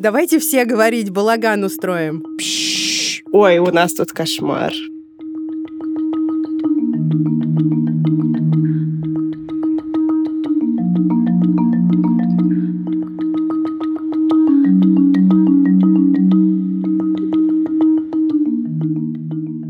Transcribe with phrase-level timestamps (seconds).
[0.00, 2.24] Давайте все говорить, балаган устроим.
[3.32, 4.72] Ой, у нас тут кошмар.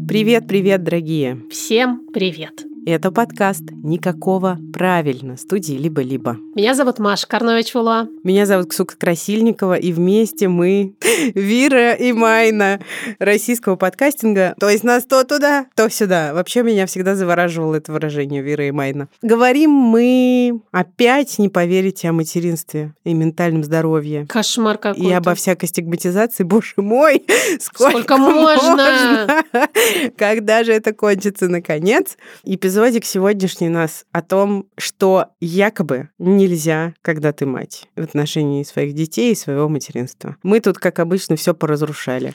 [0.09, 1.45] Привет, привет, дорогие.
[1.51, 2.65] Всем привет!
[2.87, 6.37] Это подкаст «Никакого правильно» студии «Либо-либо».
[6.57, 8.09] Меня зовут Маша Карнович-Вула.
[8.25, 10.97] Меня зовут Ксука Красильникова, и вместе мы
[11.35, 12.81] Вира и Майна
[13.21, 14.57] российского подкастинга.
[14.59, 16.35] То есть нас то туда, то сюда.
[16.35, 19.09] Вообще меня всегда завораживало это выражение Вира и Майна.
[19.23, 24.27] Говорим мы опять, не поверите, о материнстве и ментальном здоровье.
[24.29, 25.09] Кошмар какой-то.
[25.09, 26.43] И обо всякой стигматизации.
[26.43, 27.25] Боже мой,
[27.61, 28.71] сколько, Сколько можно?
[28.71, 29.45] можно?
[30.17, 32.17] Когда же это кончится наконец?
[32.43, 39.33] Эпизодик сегодняшний нас о том, что якобы нельзя, когда ты мать, в отношении своих детей
[39.33, 40.37] и своего материнства.
[40.43, 42.35] Мы тут, как обычно, все поразрушали.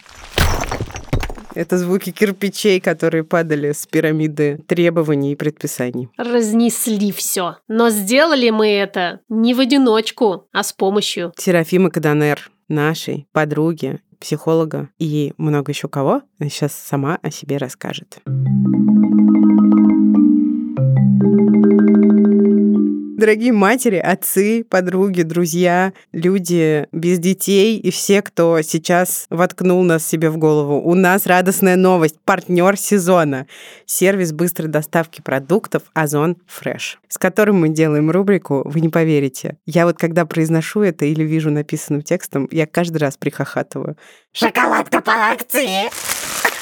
[1.55, 6.09] Это звуки кирпичей, которые падали с пирамиды требований и предписаний.
[6.17, 7.57] Разнесли все.
[7.67, 11.33] Но сделали мы это не в одиночку, а с помощью.
[11.38, 18.19] Серафима Каданер, нашей подруги, психолога и много еще кого, сейчас сама о себе расскажет.
[23.20, 30.30] Дорогие матери, отцы, подруги, друзья, люди без детей и все, кто сейчас воткнул нас себе
[30.30, 30.80] в голову.
[30.80, 32.16] У нас радостная новость.
[32.23, 33.45] Партнер сезона.
[33.86, 39.58] Сервис быстрой доставки продуктов Озон Fresh, с которым мы делаем рубрику «Вы не поверите».
[39.66, 43.97] Я вот когда произношу это или вижу написанным текстом, я каждый раз прихохатываю.
[44.31, 45.90] Шоколадка по акции.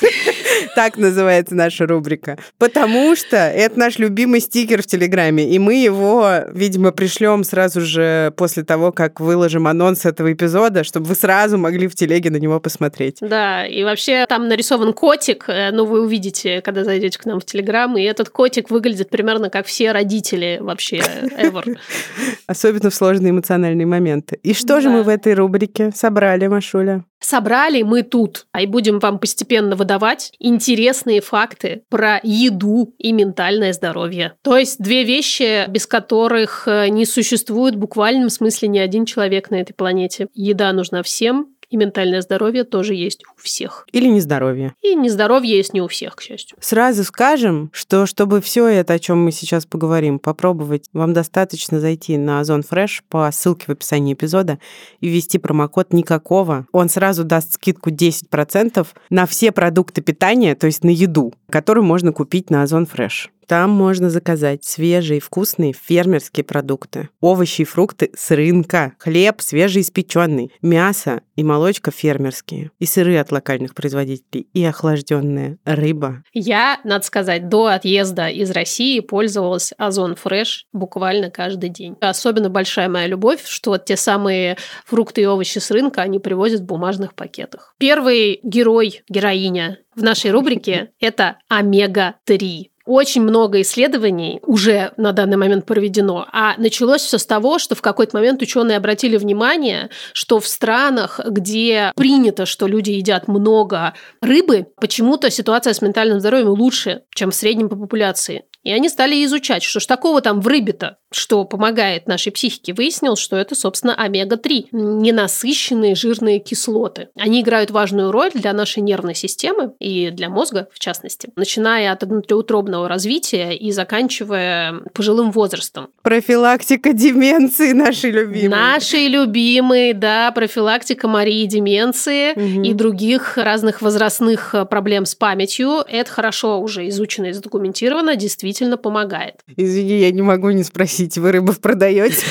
[0.76, 2.38] Так называется наша рубрика.
[2.58, 8.34] Потому что это наш любимый стикер в Телеграме, и мы его, видимо, пришлем сразу же
[8.38, 12.60] после того, как выложим анонс этого эпизода, чтобы вы сразу могли в телеге на него
[12.60, 13.18] посмотреть.
[13.22, 17.46] Да, и вообще там нарисован котик, э, ну вы увидите, когда зайдете к нам в
[17.46, 21.78] Телеграм, и этот котик выглядит примерно как все родители вообще ever.
[22.48, 24.40] Особенно в сложные эмоциональные моменты.
[24.44, 24.96] И что же Да.
[24.96, 27.04] мы в этой рубрике собрали, Машуля?
[27.20, 33.74] Собрали мы тут, а и будем вам постепенно выдавать интересные факты про еду и ментальное
[33.74, 34.34] здоровье.
[34.44, 39.50] То есть две вещи, без которых э, не существует в буквальном смысле ни один человек
[39.50, 40.28] на этой планете.
[40.34, 43.86] Еда нужна всем, и ментальное здоровье тоже есть у всех.
[43.92, 44.74] Или нездоровье?
[44.82, 46.58] И нездоровье есть не у всех, к счастью.
[46.62, 52.18] Сразу скажем, что чтобы все это, о чем мы сейчас поговорим, попробовать, вам достаточно зайти
[52.18, 54.60] на Озон Fresh по ссылке в описании эпизода
[55.02, 56.68] и ввести промокод никакого.
[56.72, 62.12] Он сразу даст скидку 10% на все продукты питания, то есть на еду, которую можно
[62.12, 63.30] купить на Озон Fresh.
[63.48, 71.22] Там можно заказать свежие, вкусные фермерские продукты, овощи и фрукты с рынка, хлеб свежеиспеченный, мясо
[71.38, 76.24] и молочка фермерские, и сыры от локальных производителей, и охлажденная рыба.
[76.34, 81.96] Я, надо сказать, до отъезда из России пользовалась Озон Фреш буквально каждый день.
[82.02, 86.62] Особенно большая моя любовь, что вот те самые фрукты и овощи с рынка они привозят
[86.62, 87.76] в бумажных пакетах.
[87.78, 92.68] Первый герой, героиня в нашей рубрике– это омега-3.
[92.86, 97.82] Очень много исследований уже на данный момент проведено, а началось все с того, что в
[97.82, 104.68] какой-то момент ученые обратили внимание, что в странах, где принято, что люди едят много рыбы,
[104.80, 108.46] почему-то ситуация с ментальным здоровьем лучше, чем в среднем по популяции.
[108.68, 112.74] И они стали изучать, что ж такого там в рыбе-то, что помогает нашей психике.
[112.74, 117.08] Выяснилось, что это, собственно, омега-3, ненасыщенные жирные кислоты.
[117.16, 122.04] Они играют важную роль для нашей нервной системы и для мозга, в частности, начиная от
[122.04, 125.88] внутриутробного развития и заканчивая пожилым возрастом.
[126.02, 128.50] Профилактика деменции нашей любимой.
[128.50, 132.64] Наши любимые, да, профилактика Марии деменции Мгм.
[132.64, 135.86] и других разных возрастных э, проблем с памятью.
[135.88, 139.42] Это хорошо уже изучено и задокументировано, действительно помогает.
[139.56, 142.24] Извини, я не могу не спросить, вы рыбов продаете?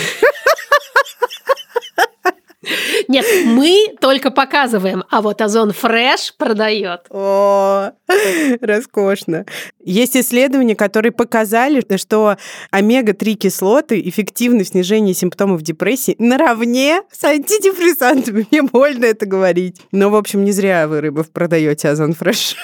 [3.09, 7.03] Нет, мы только показываем, а вот Озон Фреш продает.
[7.11, 7.93] О,
[8.61, 9.47] роскошно.
[9.85, 12.37] Есть исследования, которые показали, что
[12.71, 18.47] омега-3 кислоты эффективны в снижении симптомов депрессии наравне с антидепрессантами.
[18.51, 19.81] Мне больно это говорить.
[19.93, 22.57] Но, в общем, не зря вы рыбов продаете Озон Фреш.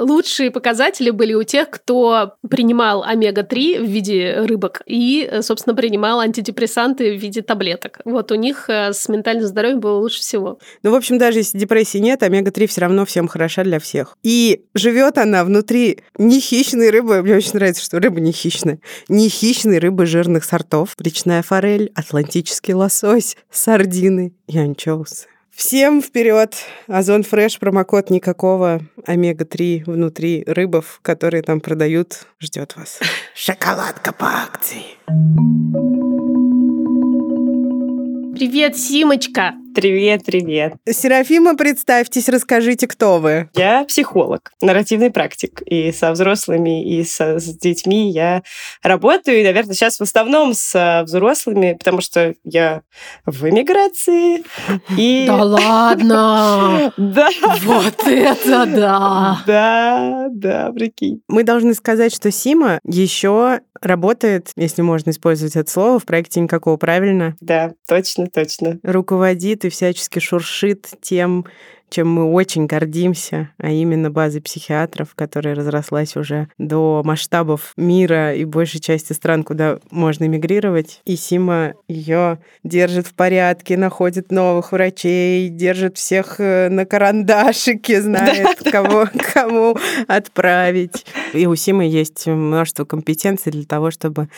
[0.00, 7.16] Лучшие показатели были у тех, кто принимал омега-3 в виде рыбок и, собственно, принимал антидепрессанты
[7.16, 8.00] в виде таблеток.
[8.04, 10.58] Вот у них э, с ментальным здоровьем было лучше всего.
[10.82, 14.16] Ну, в общем, даже если депрессии нет, омега-3 все равно всем хороша для всех.
[14.22, 17.22] И живет она внутри не хищной рыбы.
[17.22, 18.80] Мне очень нравится, что рыба не хищная.
[19.08, 19.28] Не
[19.78, 20.94] рыбы жирных сортов.
[20.98, 25.26] Речная форель, атлантический лосось, сардины и анчоусы.
[25.56, 26.54] Всем вперед!
[26.86, 33.00] Озон Фреш, промокод никакого, омега-3 внутри рыбов, которые там продают, ждет вас.
[33.34, 34.82] Шоколадка по акции.
[38.34, 39.54] Привет, Симочка!
[39.76, 40.72] Привет, привет.
[40.88, 43.50] Серафима, представьтесь, расскажите, кто вы.
[43.52, 45.60] Я психолог, нарративный практик.
[45.66, 48.42] И со взрослыми, и со, с детьми я
[48.82, 49.38] работаю.
[49.38, 52.80] И, наверное, сейчас в основном с взрослыми, потому что я
[53.26, 54.44] в эмиграции.
[54.96, 55.26] И...
[55.26, 56.92] Да ладно!
[56.96, 57.28] Да.
[57.62, 59.42] Вот это да!
[59.46, 61.20] Да, да, прикинь.
[61.28, 66.76] Мы должны сказать, что Сима еще работает, если можно использовать это слово, в проекте «Никакого
[66.76, 67.36] правильно».
[67.40, 68.78] Да, точно, точно.
[68.82, 71.44] Руководит и всячески шуршит тем,
[71.88, 78.44] чем мы очень гордимся, а именно базой психиатров, которая разрослась уже до масштабов мира и
[78.44, 81.00] большей части стран, куда можно эмигрировать.
[81.04, 88.58] И Сима ее держит в порядке, находит новых врачей, держит всех э, на карандашике, знает,
[88.70, 89.76] кого, кому
[90.08, 91.06] отправить.
[91.34, 94.28] И у Симы есть множество компетенций для того, чтобы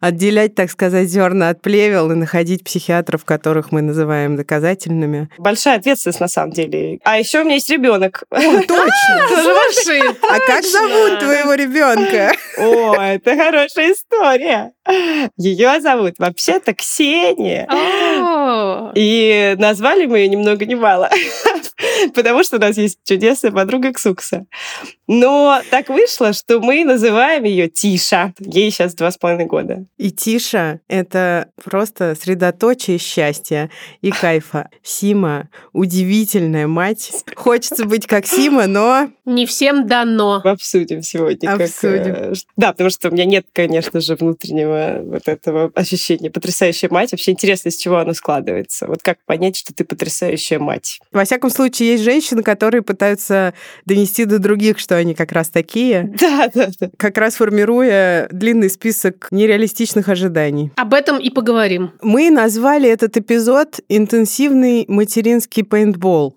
[0.00, 5.28] отделять, так сказать, зерна от плевел и находить психиатров, которых мы называем доказательными.
[5.38, 6.98] Большая ответственность на самом деле.
[7.04, 8.24] А еще у меня есть ребенок.
[8.30, 10.14] О, точно!
[10.28, 12.32] А как зовут твоего ребенка?
[12.58, 14.72] О, это хорошая история.
[15.36, 17.68] Ее зовут вообще-то Ксения.
[18.94, 21.10] И назвали мы ее ни много ни мало,
[22.14, 24.46] потому что у нас есть чудесная подруга Ксукса.
[25.06, 28.34] Но так вышло, что мы называем ее Тиша.
[28.38, 29.86] Ей сейчас два с половиной года.
[29.96, 33.70] И Тиша— это просто средоточие счастья
[34.02, 34.68] и кайфа.
[34.82, 37.10] Сима— удивительная мать.
[37.34, 40.42] Хочется быть как Сима, но Не всем дано.
[40.44, 41.48] Обсудим сегодня.
[41.50, 42.14] как, Обсудим.
[42.14, 46.30] э, ш- да, потому что у меня нет, конечно же, внутреннего вот этого ощущения.
[46.30, 47.12] Потрясающая мать.
[47.12, 48.86] Вообще интересно, из чего оно складывается.
[48.86, 50.98] Вот как понять, что ты потрясающая мать?
[51.12, 53.54] во всяком случае есть женщины, которые пытаются
[53.86, 56.90] донести до других, что они как раз такие, Да, да, да.
[56.96, 60.70] как раз формируя длинный список нереалистичных ожиданий.
[60.76, 61.92] Об этом и поговорим.
[62.02, 66.34] Мы назвали этот эпизод «Интенсивный материнский пейнтбол».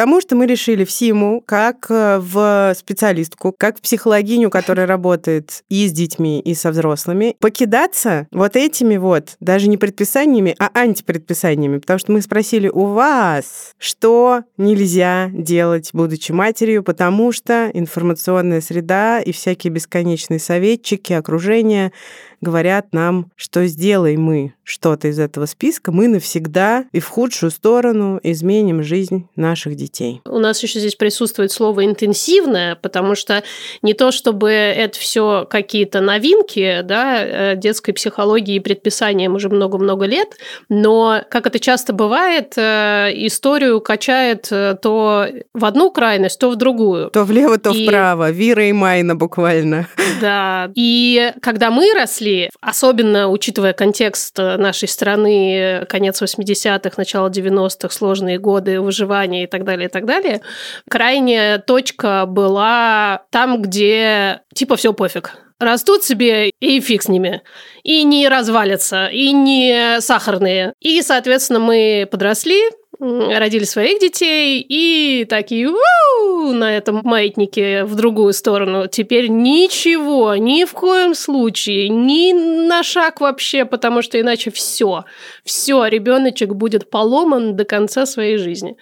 [0.00, 5.62] Потому что мы решили в Симу, как э, в специалистку, как в психологиню, которая работает
[5.68, 11.80] и с детьми, и со взрослыми, покидаться вот этими вот, даже не предписаниями, а антипредписаниями.
[11.80, 19.20] Потому что мы спросили у вас, что нельзя делать, будучи матерью, потому что информационная среда
[19.20, 21.92] и всякие бесконечные советчики, окружение
[22.40, 28.20] говорят нам, что сделай мы что-то из этого списка, мы навсегда и в худшую сторону
[28.22, 30.20] изменим жизнь наших детей.
[30.24, 33.42] У нас еще здесь присутствует слово интенсивное, потому что
[33.82, 40.06] не то чтобы это все какие-то новинки, да, э, детской психологии и предписаниям уже много-много
[40.06, 40.28] лет,
[40.68, 46.56] но, как это часто бывает, э, историю качает э, то в одну крайность, то в
[46.56, 47.10] другую.
[47.10, 48.30] То влево, то И- вправо.
[48.30, 49.88] Вира и Майна буквально.
[50.20, 50.70] Да.
[50.76, 52.29] И когда мы росли,
[52.60, 59.64] особенно учитывая контекст э, нашей страны, конец 80-х, начало 90-х, сложные годы выживания и так
[59.64, 60.40] далее, и так далее,
[60.88, 65.32] крайняя точка была там, где типа все пофиг.
[65.58, 67.42] Растут себе и фиг с ними.
[67.82, 70.72] И не развалятся, и не сахарные.
[70.80, 72.62] И, соответственно, мы подросли,
[73.00, 78.86] родили своих детей и такие «Уу!» на этом маятнике в другую сторону.
[78.88, 85.04] Теперь ничего, ни в коем случае, ни на шаг вообще, потому что иначе все,
[85.44, 88.76] все, ребеночек будет поломан до конца своей жизни.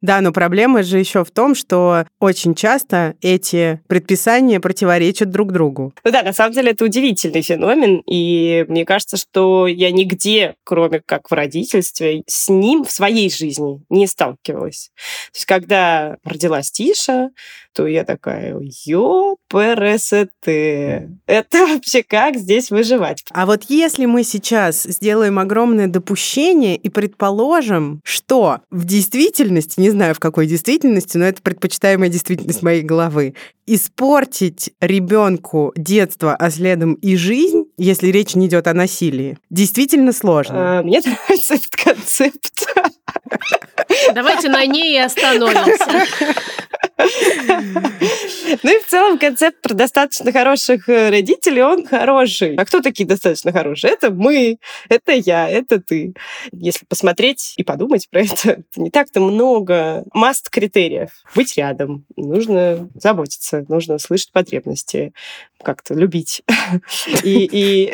[0.00, 5.92] Да, но проблема же еще в том, что очень часто эти предписания противоречат друг другу.
[6.04, 11.02] Ну да, на самом деле это удивительный феномен, и мне кажется, что я нигде, кроме
[11.04, 14.90] как в родительстве, с ним в своей жизни не сталкивалась.
[15.32, 17.30] То есть, когда родилась Тиша,
[17.74, 20.30] то я такая, ёпересете,
[21.26, 23.24] это вообще как здесь выживать?
[23.32, 30.14] А вот если мы сейчас сделаем огромное допущение и предположим, что в действительности, не знаю
[30.14, 33.34] в какой действительности, но это предпочитаемая действительность моей головы,
[33.66, 40.78] испортить ребенку детство, а следом и жизнь, если речь не идет о насилии, действительно сложно.
[40.78, 42.66] А, Мне нравится этот концепт.
[44.14, 46.06] Давайте на ней и остановимся.
[48.62, 52.54] Ну и в целом концепт про достаточно хороших э, родителей, он хороший.
[52.54, 53.92] А кто такие достаточно хорошие?
[53.92, 56.14] Это мы, это я, это ты.
[56.52, 61.10] Если посмотреть и подумать про это, это не так-то много маст критериев.
[61.34, 65.12] Быть рядом, нужно заботиться, нужно слышать потребности,
[65.62, 66.42] как-то любить.
[67.22, 67.92] И, и,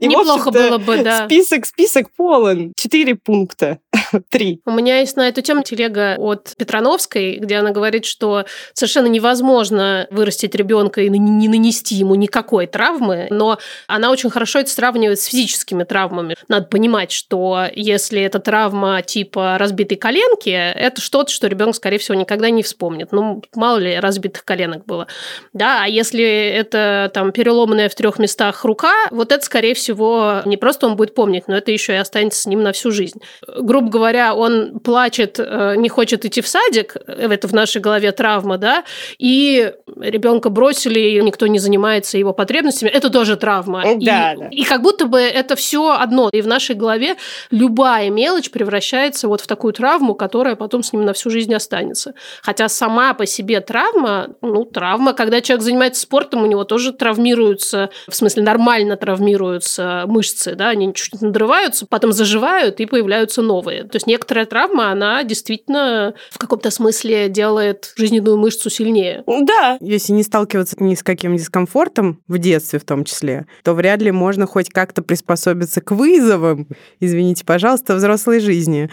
[0.00, 1.26] и Неплохо было бы, да.
[1.26, 2.72] Список, список полон.
[2.76, 3.78] Четыре пункта.
[4.30, 4.60] Три.
[4.64, 10.06] У меня есть на эту тему телега от Петрановской, где она говорит, что совершенно невозможно
[10.10, 15.24] вырастить ребенка и не нанести ему никакой травмы, но она очень хорошо это сравнивает с
[15.26, 16.36] физическими травмами.
[16.48, 22.14] Надо понимать, что если это травма типа разбитой коленки, это что-то, что ребенок, скорее всего,
[22.14, 23.12] никогда не вспомнит.
[23.12, 25.06] Ну, мало ли разбитых коленок было.
[25.52, 30.56] Да, а если это там переломанная в трех местах рука, вот это, скорее всего, не
[30.56, 33.20] просто он будет помнить, но это еще и останется с ним на всю жизнь.
[33.46, 38.58] Грубо говоря, он плачет, э, не хочет идти в садик, это в нашей голове травма,
[38.58, 38.84] да,
[39.18, 43.82] и ребенка бросили, и никто не занимается его потребностями, это тоже травма.
[43.82, 44.48] Да, и, да.
[44.50, 46.28] и как будто бы это все одно.
[46.32, 47.16] И в нашей голове
[47.50, 52.14] любая мелочь превращается вот в такую травму, которая потом с ним на всю жизнь останется.
[52.42, 57.88] Хотя сама по себе травма, ну, травма, когда человек занимается спортом, у него тоже травмируются,
[58.06, 63.84] в смысле нормально травмируются мышцы, да, они чуть-чуть надрываются, потом заживают и появляются новые.
[63.84, 69.24] То есть некоторая травма, она действительно в каком-то смысле делает жизненную мышцу сильнее.
[69.26, 69.78] Да.
[69.80, 74.10] Если не сталкиваться ни с каким дискомфортом, в детстве в том числе, то вряд ли
[74.10, 76.68] можно хоть как-то приспособиться к вызовам,
[77.00, 78.90] извините, пожалуйста, взрослой жизни,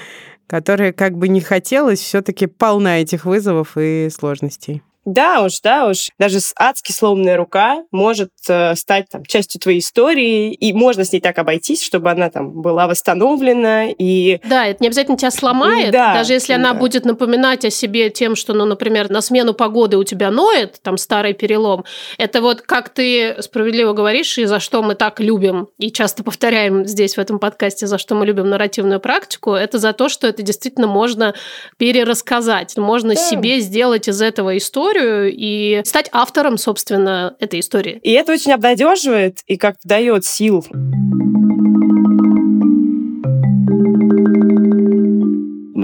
[0.47, 4.81] которая как бы не хотелось, все-таки полна этих вызовов и сложностей.
[5.13, 6.09] Да уж, да уж.
[6.19, 11.19] Даже адски сломанная рука может э, стать там, частью твоей истории, и можно с ней
[11.19, 13.87] так обойтись, чтобы она там была восстановлена.
[13.97, 14.39] И...
[14.43, 16.59] Да, это не обязательно тебя сломает, да, даже если да.
[16.59, 20.79] она будет напоминать о себе тем, что, ну, например, на смену погоды у тебя ноет,
[20.83, 21.85] там старый перелом.
[22.19, 26.85] Это вот как ты справедливо говоришь, и за что мы так любим, и часто повторяем
[26.85, 30.43] здесь в этом подкасте, за что мы любим нарративную практику, это за то, что это
[30.43, 31.33] действительно можно
[31.77, 33.19] перерассказать, можно да.
[33.19, 37.99] себе сделать из этого историю, историю и стать автором, собственно, этой истории.
[38.03, 40.65] И это очень обнадеживает и как-то дает сил.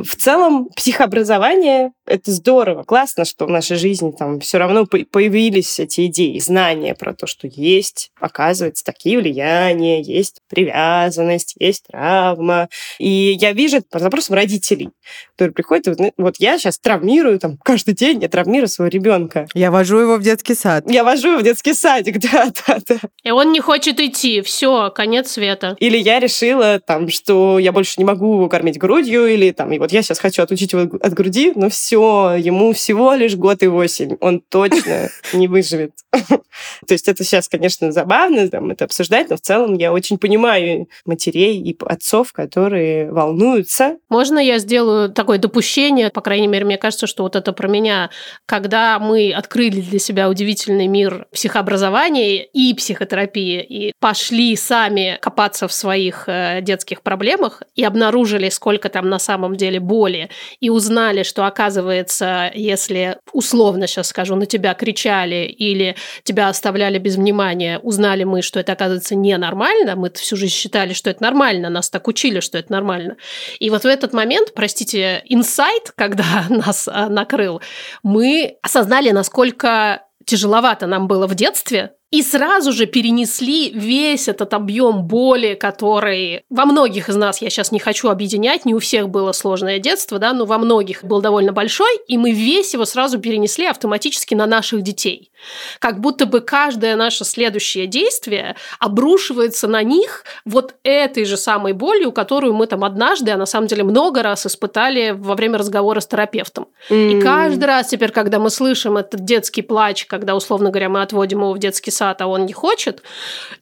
[0.05, 6.05] В целом, психообразование— это здорово, классно, что в нашей жизни там все равно появились эти
[6.05, 12.69] идеи, знания про то, что есть, оказывается, такие влияния, есть привязанность, есть травма.
[12.99, 14.91] И я вижу это по запросам родителей,
[15.31, 19.47] которые приходят, вот, вот я сейчас травмирую, там, каждый день я травмирую своего ребенка.
[19.55, 20.83] Я вожу его в детский сад.
[20.87, 22.99] Я вожу его в детский садик, да, да, да.
[23.23, 25.75] И он не хочет идти, все, конец света.
[25.79, 29.79] Или я решила, там, что я больше не могу его кормить грудью, или там, и
[29.79, 33.67] вот я сейчас хочу отучить его от груди, но все, ему всего лишь год и
[33.67, 35.93] восемь, он точно не выживет.
[36.11, 40.87] То есть это сейчас, конечно, забавно там, это обсуждать, но в целом я очень понимаю
[41.05, 43.97] матерей и отцов, которые волнуются.
[44.09, 48.09] Можно я сделаю такое допущение, по крайней мере, мне кажется, что вот это про меня,
[48.45, 55.73] когда мы открыли для себя удивительный мир психообразования и психотерапии, и пошли сами копаться в
[55.73, 61.45] своих э, детских проблемах и обнаружили, сколько там на самом деле боли, и узнали, что,
[61.45, 68.41] оказывается, если, условно сейчас скажу, на тебя кричали или тебя оставляли без внимания, узнали мы,
[68.41, 72.57] что это, оказывается, ненормально, мы всю жизнь считали, что это нормально, нас так учили, что
[72.57, 73.17] это нормально.
[73.59, 77.61] И вот в этот момент, простите, инсайт, когда нас а, накрыл,
[78.03, 85.03] мы осознали, насколько тяжеловато нам было в детстве, и сразу же перенесли весь этот объем
[85.03, 89.31] боли, который во многих из нас, я сейчас не хочу объединять, не у всех было
[89.31, 93.65] сложное детство, да, но во многих был довольно большой, и мы весь его сразу перенесли
[93.65, 95.31] автоматически на наших детей.
[95.79, 102.11] Как будто бы каждое наше следующее действие обрушивается на них вот этой же самой болью,
[102.11, 106.07] которую мы там однажды, а на самом деле много раз испытали во время разговора с
[106.07, 106.67] терапевтом.
[106.89, 107.11] Mm.
[107.11, 111.41] И каждый раз теперь, когда мы слышим этот детский плач, когда, условно говоря, мы отводим
[111.41, 113.03] его в детский сад, а он не хочет,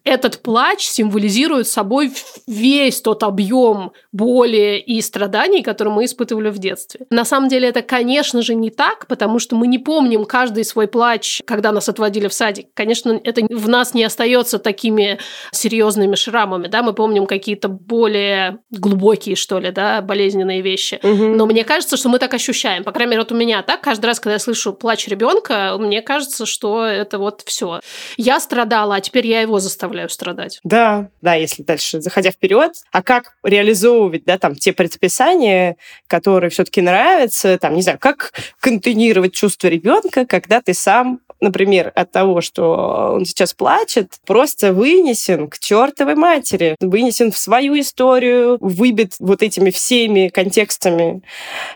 [0.03, 2.13] этот плач символизирует собой
[2.47, 7.05] весь тот объем боли и страданий, которые мы испытывали в детстве.
[7.09, 10.87] На самом деле это, конечно же, не так, потому что мы не помним каждый свой
[10.87, 12.67] плач, когда нас отводили в садик.
[12.73, 15.19] Конечно, это в нас не остается такими
[15.51, 20.99] серьезными шрамами, да, мы помним какие-то более глубокие, что ли, да, болезненные вещи.
[21.03, 21.35] Угу.
[21.35, 22.83] Но мне кажется, что мы так ощущаем.
[22.83, 26.01] По крайней мере, вот у меня так, каждый раз, когда я слышу плач ребенка, мне
[26.01, 27.81] кажется, что это вот все.
[28.17, 30.59] Я страдала, а теперь я его заставляю страдать.
[30.63, 35.77] Да, да, если дальше заходя вперед, а как реализовывать, да, там те предписания,
[36.07, 42.11] которые все-таки нравятся, там, не знаю, как контейнировать чувство ребенка, когда ты сам например, от
[42.11, 49.13] того, что он сейчас плачет, просто вынесен к чертовой матери, вынесен в свою историю, выбит
[49.19, 51.21] вот этими всеми контекстами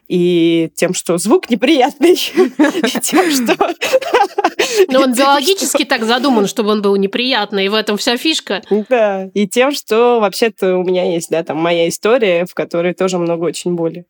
[0.08, 3.56] и тем, что звук неприятный, и тем, что...
[4.90, 8.62] Но он биологически так задуман, чтобы он был неприятный, и в этом вся фишка.
[8.90, 13.18] Да, и тем, что вообще-то у меня есть, да, там моя история, в которой тоже
[13.18, 14.06] много очень боли.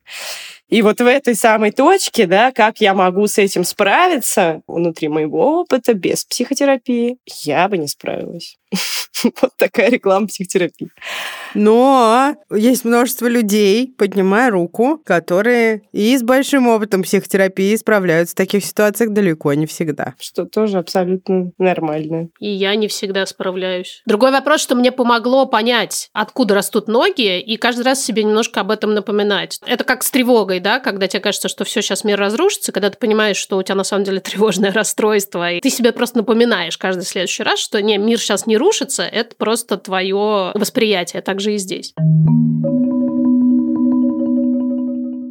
[0.68, 5.60] И вот в этой самой точке, да, как я могу с этим справиться внутри моего
[5.60, 8.56] опыта без психотерапии, я бы не справилась.
[9.42, 10.90] Вот такая реклама психотерапии.
[11.54, 18.64] Но есть множество людей, поднимая руку, которые и с большим опытом психотерапии справляются в таких
[18.64, 20.14] ситуациях далеко не всегда.
[20.20, 22.28] Что тоже абсолютно нормально.
[22.38, 24.02] И я не всегда справляюсь.
[24.06, 28.70] Другой вопрос, что мне помогло понять, откуда растут ноги, и каждый раз себе немножко об
[28.70, 29.58] этом напоминать.
[29.66, 32.98] Это как с тревогой, да, когда тебе кажется, что все сейчас мир разрушится, когда ты
[32.98, 37.04] понимаешь, что у тебя на самом деле тревожное расстройство, и ты себе просто напоминаешь каждый
[37.04, 41.58] следующий раз, что не, мир сейчас не рушится, это просто твое восприятие, так же и
[41.58, 41.94] здесь.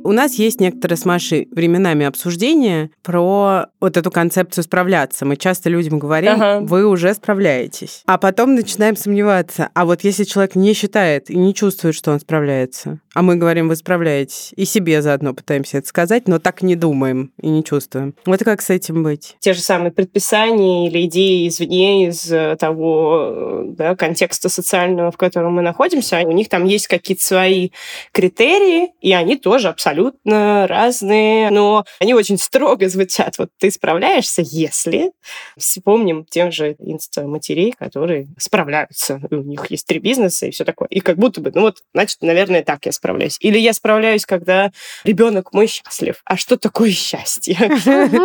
[0.08, 5.26] У нас есть некоторые с Машей временами обсуждения про вот эту концепцию справляться.
[5.26, 6.60] Мы часто людям говорим, ага.
[6.62, 8.04] вы уже справляетесь.
[8.06, 9.70] А потом начинаем сомневаться.
[9.74, 13.68] А вот если человек не считает и не чувствует, что он справляется, а мы говорим,
[13.68, 18.16] вы справляетесь, и себе заодно пытаемся это сказать, но так не думаем и не чувствуем.
[18.26, 19.36] Вот как с этим быть?
[19.42, 25.62] Те же самые предписания или идеи извне, из того да, контекста социального, в котором мы
[25.64, 27.72] находимся, у них там есть какие-то свои
[28.14, 33.38] критерии, и они тоже абсолютно разные, но они очень строго звучат.
[33.38, 35.12] Вот ты справляешься, если...
[35.58, 39.20] Вспомним тех же инста-матерей, которые справляются.
[39.32, 40.88] У них есть три бизнеса и все такое.
[40.89, 43.38] И как будто бы, ну вот, значит, наверное, так я справляюсь справляюсь.
[43.39, 44.72] Или я справляюсь, когда
[45.04, 46.22] ребенок мой счастлив.
[46.25, 47.58] А что такое счастье?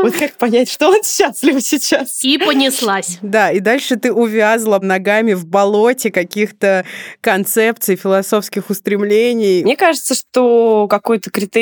[0.02, 2.22] Вот как понять, что он счастлив сейчас?
[2.24, 3.18] И понеслась.
[3.22, 6.84] Да, и дальше ты увязла ногами в болоте каких-то
[7.20, 9.62] концепций, философских устремлений.
[9.62, 11.61] Мне кажется, что какой-то критерий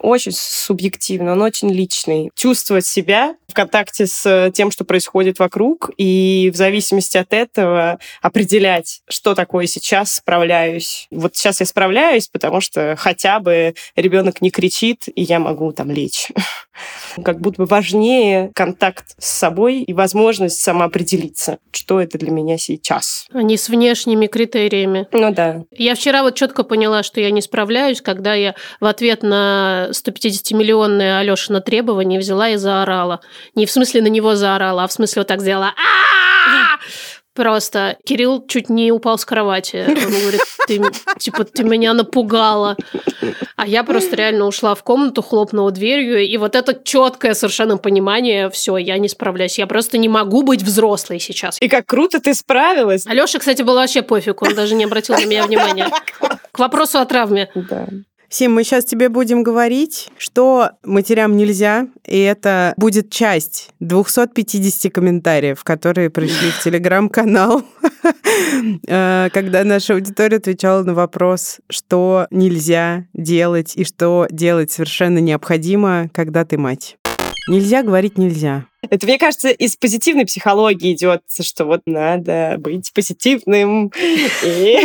[0.00, 2.30] очень субъективный, он очень личный.
[2.34, 9.02] Чувствовать себя в контакте с тем, что происходит вокруг, и в зависимости от этого определять,
[9.08, 11.06] что такое сейчас справляюсь.
[11.10, 15.90] Вот сейчас я справляюсь, потому что хотя бы ребенок не кричит, и я могу там
[15.90, 16.28] лечь.
[17.24, 23.26] Как будто бы важнее контакт с собой и возможность самоопределиться, что это для меня сейчас.
[23.32, 25.06] А не с внешними критериями.
[25.12, 25.64] Ну да.
[25.70, 31.18] Я вчера вот четко поняла, что я не справляюсь, когда я в ответ на 150-миллионное
[31.18, 33.20] Алешина требование взяла и заорала.
[33.54, 35.74] Не в смысле на него заорала, а в смысле вот так сделала.
[37.34, 39.84] Просто Кирилл чуть не упал с кровати.
[39.86, 40.82] Он говорит, ты,
[41.18, 42.76] типа, ты меня напугала.
[43.56, 48.48] А я просто реально ушла в комнату, хлопнула дверью, и вот это четкое совершенно понимание,
[48.48, 49.58] все, я не справляюсь.
[49.58, 51.58] Я просто не могу быть взрослой сейчас.
[51.60, 53.06] И как круто ты справилась.
[53.06, 55.90] Алёша, кстати, был вообще пофиг, он даже не обратил на меня внимания.
[56.52, 57.50] К вопросу о травме.
[57.54, 57.86] Да.
[58.28, 65.62] Сим, мы сейчас тебе будем говорить, что матерям нельзя, и это будет часть 250 комментариев,
[65.62, 67.62] которые пришли в телеграм-канал,
[68.88, 76.10] э, когда наша аудитория отвечала на вопрос, что нельзя делать и что делать совершенно необходимо,
[76.12, 76.96] когда ты мать.
[77.48, 78.66] Нельзя говорить нельзя.
[78.90, 83.92] Это, мне кажется, из позитивной психологии идет, что вот надо быть позитивным.
[84.44, 84.78] И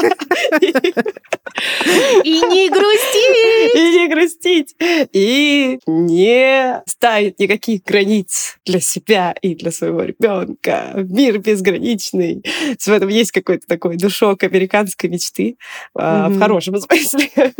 [2.24, 3.74] не грустить!
[3.74, 4.74] И не грустить!
[5.12, 10.92] И не ставить никаких границ для себя и для своего ребенка.
[10.94, 12.42] Мир безграничный.
[12.78, 15.56] В этом есть какой-то такой душок американской мечты.
[15.94, 17.30] В хорошем смысле.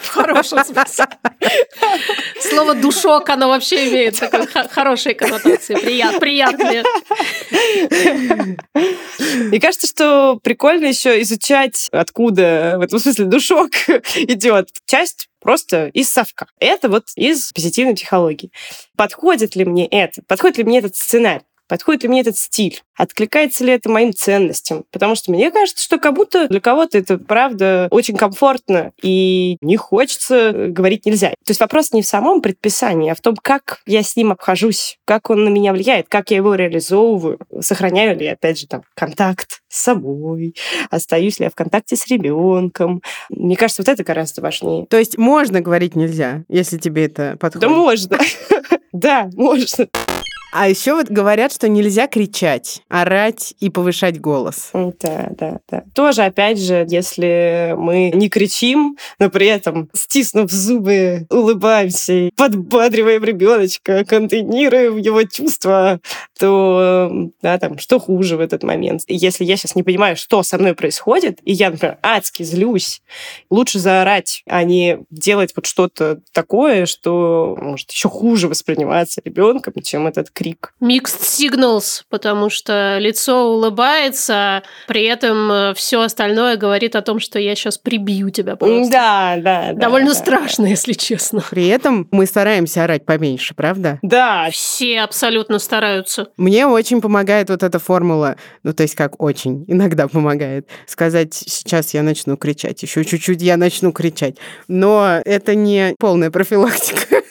[0.00, 1.06] В хорошем смысле.
[2.40, 6.84] Слово «душок», оно вообще имеет такой хорошие коннотации, прият, приятные.
[9.34, 13.70] Мне кажется, что прикольно еще изучать, откуда в этом смысле душок
[14.16, 14.68] идет.
[14.86, 16.46] Часть просто из совка.
[16.58, 18.50] Это вот из позитивной психологии.
[18.96, 20.22] Подходит ли мне это?
[20.26, 21.44] Подходит ли мне этот сценарий?
[21.68, 22.82] Подходит ли мне этот стиль?
[22.96, 24.84] Откликается ли это моим ценностям?
[24.90, 29.76] Потому что мне кажется, что как будто для кого-то это, правда, очень комфортно, и не
[29.76, 31.30] хочется говорить нельзя.
[31.30, 34.98] То есть вопрос не в самом предписании, а в том, как я с ним обхожусь,
[35.04, 39.62] как он на меня влияет, как я его реализовываю, сохраняю ли, опять же, там, контакт
[39.68, 40.54] с собой,
[40.90, 43.02] остаюсь ли я в контакте с ребенком.
[43.30, 44.86] Мне кажется, вот это гораздо важнее.
[44.86, 47.54] То есть можно говорить нельзя, если тебе это подходит?
[47.64, 48.18] Да можно.
[48.92, 49.88] Да, можно.
[50.56, 54.70] А еще вот говорят, что нельзя кричать, орать и повышать голос.
[54.72, 55.82] Да, да, да.
[55.96, 64.04] Тоже, опять же, если мы не кричим, но при этом, стиснув зубы, улыбаемся, подбадриваем ребеночка,
[64.04, 65.98] контейнируем его чувства,
[66.38, 69.02] то, да, там, что хуже в этот момент?
[69.08, 73.02] Если я сейчас не понимаю, что со мной происходит, и я, например, адски злюсь,
[73.50, 80.06] лучше заорать, а не делать вот что-то такое, что может еще хуже восприниматься ребенком, чем
[80.06, 80.74] этот крик.
[80.80, 87.38] Mixed signals, потому что лицо улыбается, при этом э, все остальное говорит о том, что
[87.38, 88.90] я сейчас прибью тебя просто.
[88.90, 89.72] Да, да.
[89.72, 90.70] Довольно да, страшно, да.
[90.70, 91.42] если честно.
[91.50, 93.98] При этом мы стараемся орать поменьше, правда?
[94.02, 94.48] Да.
[94.50, 96.28] Все абсолютно стараются.
[96.36, 101.94] Мне очень помогает вот эта формула, ну то есть как очень, иногда помогает, сказать, сейчас
[101.94, 104.36] я начну кричать, еще чуть-чуть я начну кричать.
[104.66, 107.22] Но это не полная профилактика.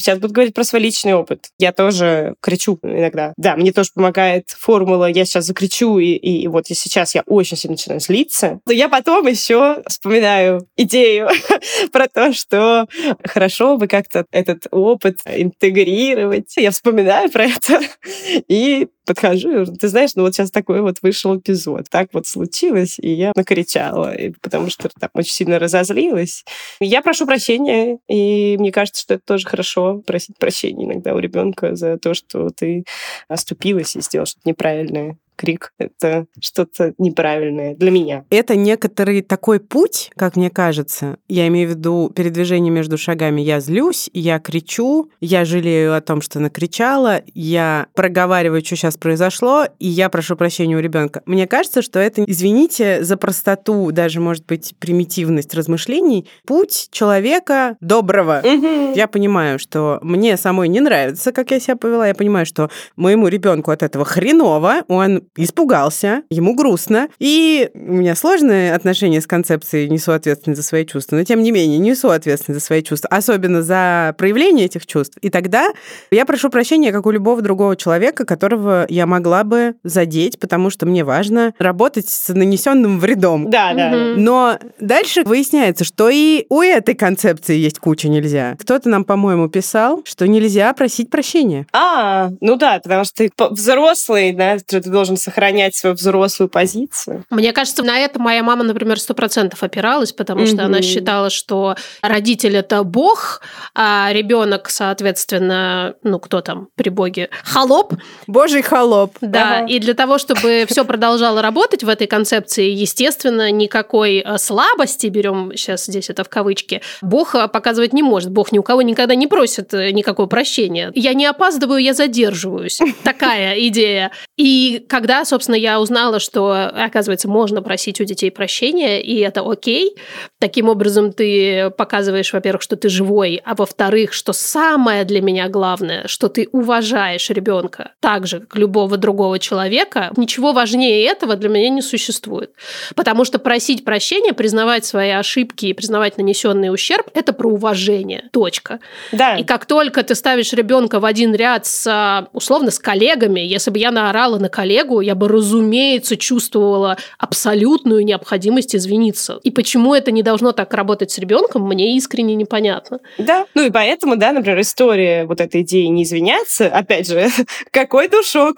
[0.00, 1.50] Сейчас буду говорить про свой личный опыт.
[1.58, 3.32] Я тоже кричу иногда.
[3.36, 7.22] Да, мне тоже помогает формула «я сейчас закричу», и, и, и вот и сейчас я
[7.26, 8.60] очень сильно начинаю злиться.
[8.66, 11.28] Но я потом еще вспоминаю идею
[11.92, 12.86] про то, что
[13.24, 16.54] хорошо бы как-то этот опыт интегрировать.
[16.56, 17.80] Я вспоминаю про это
[18.48, 21.90] и подхожу, ты знаешь, ну вот сейчас такой вот вышел эпизод.
[21.90, 26.44] Так вот случилось, и я накричала, потому что там очень сильно разозлилась.
[26.78, 31.74] Я прошу прощения, и мне кажется, что это тоже хорошо, просить прощения иногда у ребенка
[31.74, 32.84] за то, что ты
[33.28, 38.24] оступилась и сделал что-то неправильное крик— это что-то неправильное для меня.
[38.28, 41.16] Это некоторый такой путь, как мне кажется.
[41.28, 43.40] Я имею в виду передвижение между шагами.
[43.40, 49.64] Я злюсь, я кричу, я жалею о том, что накричала, я проговариваю, что сейчас произошло,
[49.78, 51.22] и я прошу прощения у ребенка.
[51.24, 58.42] Мне кажется, что это, извините за простоту, даже, может быть, примитивность размышлений, путь человека доброго.
[58.44, 58.92] Угу.
[58.94, 62.08] Я понимаю, что мне самой не нравится, как я себя повела.
[62.08, 68.14] Я понимаю, что моему ребенку от этого хреново, он испугался, ему грустно, и у меня
[68.14, 72.60] сложные отношения с концепцией «несу ответственность за свои чувства», но тем не менее несу ответственность
[72.60, 75.16] за свои чувства, особенно за проявление этих чувств.
[75.22, 75.72] И тогда
[76.10, 80.86] я прошу прощения, как у любого другого человека, которого я могла бы задеть, потому что
[80.86, 83.50] мне важно работать с нанесенным вредом.
[83.50, 84.14] Да, да.
[84.16, 88.56] Но дальше выясняется, что и у этой концепции есть куча нельзя.
[88.58, 91.66] Кто-то нам, по-моему, писал, что нельзя просить прощения.
[91.72, 97.24] А, ну да, потому что ты взрослый, да, ты должен сохранять свою взрослую позицию.
[97.30, 101.76] Мне кажется, на это моя мама, например, сто процентов опиралась, потому что она считала, что
[102.02, 103.40] родитель это бог,
[103.74, 107.94] а ребенок, соответственно, ну кто там при боге, холоп.
[108.26, 109.16] Божий холоп.
[109.20, 109.66] Да, ага.
[109.66, 115.52] и для того, чтобы все продолжало работать в этой концепции, естественно, никакой э, слабости, берем
[115.54, 118.30] сейчас здесь это в кавычки, бог э, показывать не может.
[118.30, 120.90] Бог ни у кого никогда не просит э, никакого прощения.
[120.94, 122.80] Я не опаздываю, я задерживаюсь.
[123.04, 124.10] Такая идея.
[124.36, 129.40] И когда когда, собственно, я узнала, что, оказывается, можно просить у детей прощения, и это
[129.40, 129.96] окей.
[130.38, 136.06] Таким образом, ты показываешь, во-первых, что ты живой, а во-вторых, что самое для меня главное,
[136.06, 140.12] что ты уважаешь ребенка так же, как любого другого человека.
[140.18, 142.50] Ничего важнее этого для меня не существует.
[142.94, 148.24] Потому что просить прощения, признавать свои ошибки и признавать нанесенный ущерб– это про уважение.
[148.32, 148.80] Точка.
[149.12, 149.36] Да.
[149.38, 153.78] И как только ты ставишь ребенка в один ряд с, условно, с коллегами, если бы
[153.78, 159.38] я наорала на коллегу, я бы, разумеется, чувствовала абсолютную необходимость извиниться.
[159.44, 162.98] И почему это не должно так работать с ребенком, мне искренне непонятно.
[163.18, 167.28] Да, ну и поэтому, да, например, история вот этой идеи не извиняться, опять же,
[167.70, 168.56] какой душок.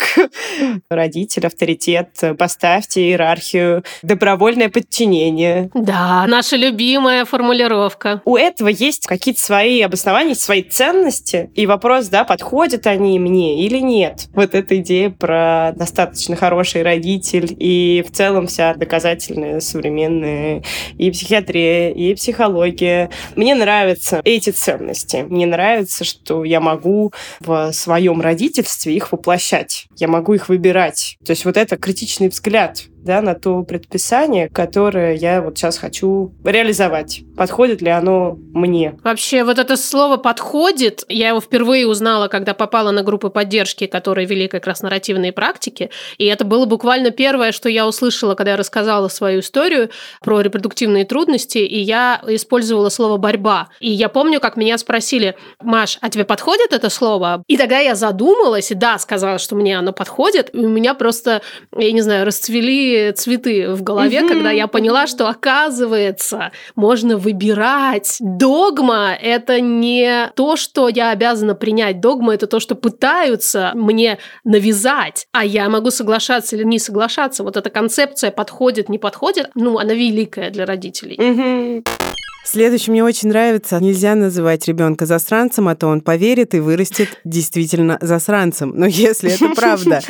[0.88, 5.70] Родитель, авторитет, поставьте иерархию, добровольное подчинение.
[5.74, 8.22] Да, наша любимая формулировка.
[8.24, 13.78] У этого есть какие-то свои обоснования, свои ценности, и вопрос, да, подходят они мне или
[13.78, 14.28] нет.
[14.34, 20.62] Вот эта идея про достаточно достаточно хороший родитель, и в целом вся доказательная современная
[20.96, 23.10] и психиатрия, и психология.
[23.34, 25.26] Мне нравятся эти ценности.
[25.28, 29.86] Мне нравится, что я могу в своем родительстве их воплощать.
[29.96, 31.16] Я могу их выбирать.
[31.24, 36.32] То есть вот это критичный взгляд да, на то предписание, которое я вот сейчас хочу
[36.44, 37.22] реализовать.
[37.36, 38.96] Подходит ли оно мне?
[39.02, 44.26] Вообще, вот это слово «подходит», я его впервые узнала, когда попала на группы поддержки, которые
[44.26, 48.56] вели как раз нарративные практики, и это было буквально первое, что я услышала, когда я
[48.56, 49.90] рассказала свою историю
[50.22, 53.68] про репродуктивные трудности, и я использовала слово «борьба».
[53.80, 57.42] И я помню, как меня спросили, Маш, а тебе подходит это слово?
[57.48, 61.42] И тогда я задумалась, и да, сказала, что мне оно подходит, и у меня просто,
[61.76, 64.28] я не знаю, расцвели цветы в голове, угу.
[64.28, 68.16] когда я поняла, что оказывается, можно выбирать.
[68.20, 72.00] Догма– это не то, что я обязана принять.
[72.00, 77.42] Догма– это то, что пытаются мне навязать, а я могу соглашаться или не соглашаться.
[77.42, 81.16] Вот эта концепция подходит, не подходит, ну, она великая для родителей.
[81.18, 82.11] Угу.
[82.44, 83.78] Следующий мне очень нравится.
[83.80, 88.72] Нельзя называть ребенка засранцем, а то он поверит и вырастет действительно засранцем.
[88.74, 90.00] Но если это правда,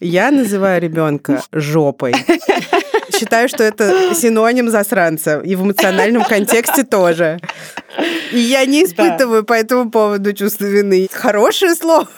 [0.00, 2.14] я называю ребенка жопой.
[3.22, 5.38] Считаю, что это синоним засранца.
[5.44, 7.38] И в эмоциональном контексте тоже.
[8.32, 9.46] И я не испытываю да.
[9.46, 11.06] по этому поводу чувства вины.
[11.12, 12.08] Хорошее слово.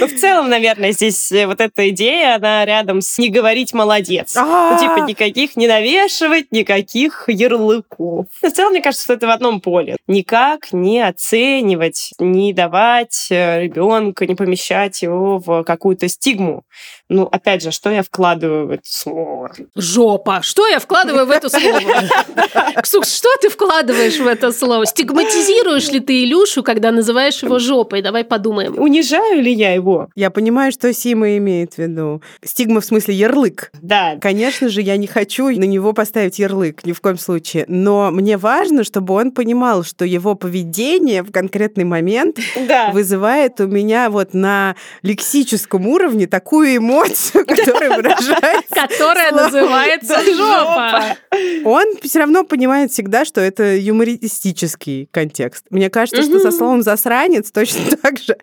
[0.00, 4.34] Ну, в целом, наверное, здесь э, вот эта идея, она рядом с «не говорить молодец».
[4.34, 8.26] Ну, типа никаких не навешивать, никаких ярлыков.
[8.42, 9.96] В целом, мне кажется, что это в одном поле.
[10.06, 16.64] Никак не оценивать, не давать э, ребенка, не помещать его в какую-то стигму.
[17.08, 19.50] Ну, опять же, что я вкладываю в это слово?
[19.74, 20.40] Жопа.
[20.42, 21.80] Что я вкладываю в это слово?
[22.82, 24.84] Ксукс, что ты вкладываешь в это слово?
[24.84, 28.02] Стигматизируешь ли ты Илюшу, когда называешь его жопой?
[28.02, 28.78] Давай подумаем.
[28.78, 30.08] Унижаю ли я его?
[30.16, 32.20] Я понимаю, что Сима имеет в виду.
[32.44, 33.70] Стигма в смысле ярлык.
[33.80, 34.18] Да.
[34.20, 37.64] Конечно же, я не хочу на него поставить ярлык, ни в коем случае.
[37.68, 42.90] Но мне важно, чтобы он понимал, что его поведение в конкретный момент да.
[42.92, 48.68] вызывает у меня вот на лексическом уровне такую эмоцию, эмоцию, которая выражается.
[48.88, 51.16] Которая называется жопа.
[51.64, 55.64] Он все равно понимает всегда, что это юмористический контекст.
[55.70, 58.36] Мне кажется, что со словом засранец точно так же.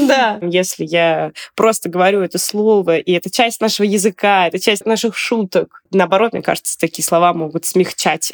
[0.00, 0.38] Да.
[0.42, 5.82] Если я просто говорю это слово, и это часть нашего языка, это часть наших шуток,
[5.90, 8.32] наоборот, мне кажется, такие слова могут смягчать.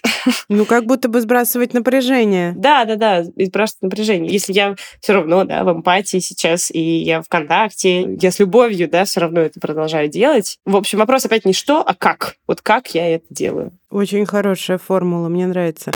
[0.49, 2.53] Ну, как будто бы сбрасывать напряжение.
[2.57, 4.33] Да, да, да, сбрасывать напряжение.
[4.33, 8.89] Если я все равно, да, в эмпатии сейчас, и я в контакте, я с любовью,
[8.89, 10.59] да, все равно это продолжаю делать.
[10.65, 12.37] В общем, вопрос опять не что, а как.
[12.47, 13.73] Вот как я это делаю.
[13.91, 15.93] Очень хорошая формула, мне нравится.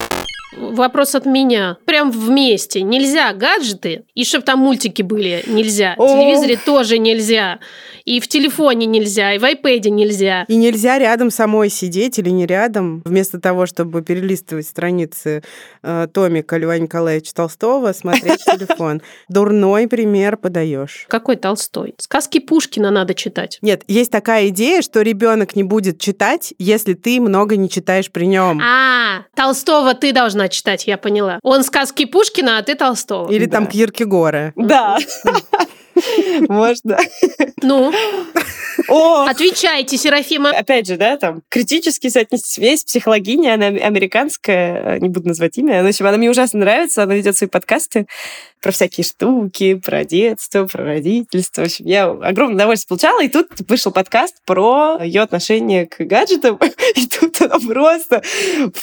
[0.56, 1.76] Вопрос от меня.
[1.90, 2.82] Прям вместе.
[2.82, 5.96] Нельзя гаджеты, и чтобы там мультики были, нельзя.
[5.98, 7.58] В телевизоре тоже нельзя.
[8.04, 10.44] И в телефоне нельзя, и в iPad нельзя.
[10.46, 13.02] И нельзя рядом самой сидеть или не рядом.
[13.04, 15.42] Вместо того, чтобы перелистывать страницы
[15.82, 19.02] э, томика Льва Николаевича Толстого, смотреть телефон.
[19.28, 21.06] Дурной пример подаешь.
[21.08, 21.94] Какой Толстой?
[21.98, 23.58] Сказки Пушкина надо читать.
[23.62, 28.26] Нет, есть такая идея, что ребенок не будет читать, если ты много не читаешь при
[28.26, 28.60] нем.
[28.62, 31.40] А, Толстого ты должна читать, я поняла.
[31.42, 33.30] Он сказки Пушкина, а ты Толстого.
[33.30, 33.58] Или да.
[33.58, 34.52] там Киркегора.
[34.56, 34.98] Да.
[36.48, 36.98] Можно.
[37.62, 37.92] Ну?
[38.90, 39.24] О!
[39.28, 40.50] Отвечайте, Серафима.
[40.50, 42.60] Опять же, да, там, критически соотнести.
[42.60, 47.04] Есть психологиня, она американская, не буду называть имя, но, в общем, она мне ужасно нравится,
[47.04, 48.06] она ведет свои подкасты
[48.60, 51.62] про всякие штуки, про детство, про родительство.
[51.62, 56.58] В общем, я огромное удовольствие получала, и тут вышел подкаст про ее отношение к гаджетам,
[56.94, 58.22] и тут она просто...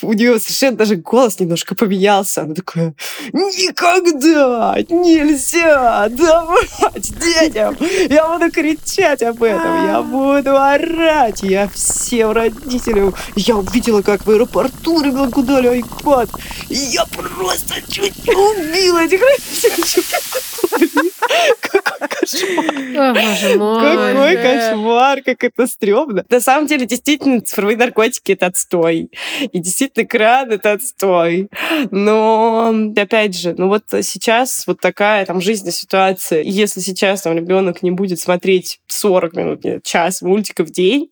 [0.01, 2.41] У нее совершенно даже голос немножко поменялся.
[2.43, 2.95] Она такая,
[3.33, 7.77] никогда нельзя давать детям!
[8.09, 13.13] Я буду кричать об этом, я буду орать, я всем родителям...
[13.35, 15.67] Я увидела, как в аэропорту ребенку дали
[16.69, 21.13] и я просто чуть не убила этих родителей
[21.61, 23.81] какой кошмар.
[23.81, 26.25] Какой кошмар, как это стрёмно.
[26.29, 29.11] На самом деле, действительно, цифровые наркотики— это отстой.
[29.51, 31.49] И действительно, экран— это отстой.
[31.91, 36.41] Но, опять же, ну вот сейчас вот такая там жизненная ситуация.
[36.41, 41.09] Если сейчас там ребенок не будет смотреть 40 минут, нет, час мультиков в день,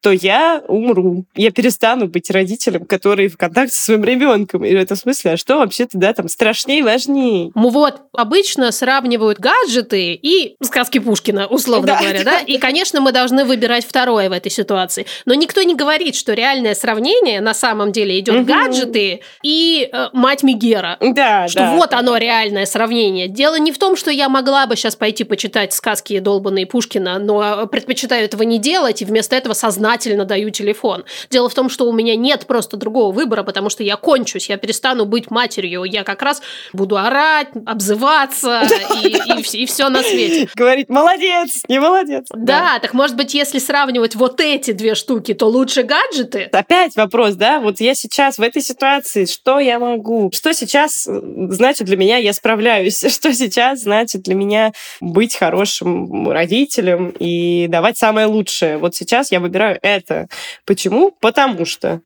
[0.00, 1.24] то я умру.
[1.34, 4.64] Я перестану быть родителем, который в контакте со своим ребенком.
[4.64, 7.50] И в этом смысле, а что вообще-то, да, там страшнее и важнее?
[7.54, 12.38] Ну вот, обычно сравнивают гаджеты и сказки Пушкина, условно да, говоря, да?
[12.38, 15.06] И, конечно, мы должны выбирать второе в этой ситуации.
[15.26, 18.44] Но никто не говорит, что реальное сравнение на самом деле идет угу.
[18.44, 20.96] гаджеты и э, мать Мигера.
[21.00, 21.76] Да, что да.
[21.76, 23.28] вот оно реальное сравнение.
[23.28, 27.66] Дело не в том, что я могла бы сейчас пойти почитать сказки долбанные Пушкина, но
[27.66, 31.04] предпочитаю этого не делать и вместо этого сознать сознательно даю телефон.
[31.30, 34.56] Дело в том, что у меня нет просто другого выбора, потому что я кончусь, я
[34.56, 38.62] перестану быть матерью, я как раз буду орать, обзываться
[39.02, 40.48] и, и, и все на свете.
[40.54, 42.26] Говорить, молодец, не молодец.
[42.32, 46.48] Да, так может быть, если сравнивать вот эти две штуки, то лучше гаджеты?
[46.52, 50.30] Опять вопрос, да, вот я сейчас в этой ситуации, что я могу?
[50.32, 53.00] Что сейчас э, значит для меня я справляюсь?
[53.12, 58.78] Что сейчас значит для меня быть хорошим родителем и давать самое лучшее?
[58.78, 60.28] Вот сейчас я выбираю это.
[60.64, 61.12] Почему?
[61.20, 62.00] Потому что.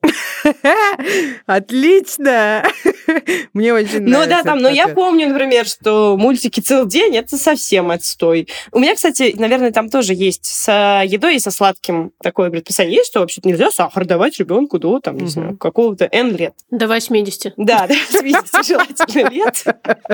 [1.46, 2.64] Отлично!
[3.52, 4.20] Мне очень нравится.
[4.20, 8.48] Ну да, там, но я помню, например, что мультики целый день это совсем отстой.
[8.72, 13.10] У меня, кстати, наверное, там тоже есть с едой и со сладким такое предписание есть,
[13.10, 16.54] что вообще-то нельзя сахар давать ребенку до, там, не знаю, какого-то N лет.
[16.70, 17.54] До 80.
[17.56, 19.64] Да, до 80 желательно лет.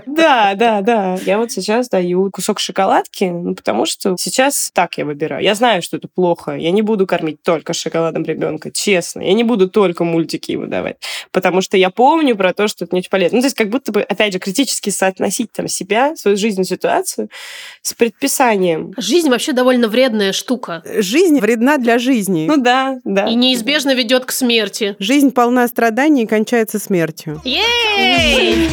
[0.07, 1.19] Да, да, да.
[1.25, 5.43] Я вот сейчас даю кусок шоколадки, ну, потому что сейчас так я выбираю.
[5.43, 6.53] Я знаю, что это плохо.
[6.53, 9.23] Я не буду кормить только шоколадом ребенка, честно.
[9.23, 10.99] Я не буду только мультики ему давать,
[11.33, 13.39] потому что я помню про то, что это не очень полезно.
[13.39, 17.29] Ну, то есть как будто бы, опять же, критически соотносить там себя, свою жизненную ситуацию
[17.83, 18.95] с предписанием.
[18.97, 20.85] Жизнь вообще довольно вредная штука.
[20.99, 22.47] Жизнь вредна для жизни.
[22.47, 23.27] Ну да, да.
[23.27, 24.95] И неизбежно ведет к смерти.
[25.01, 27.41] Жизнь полна страданий и кончается смертью.
[27.45, 28.69] Ей!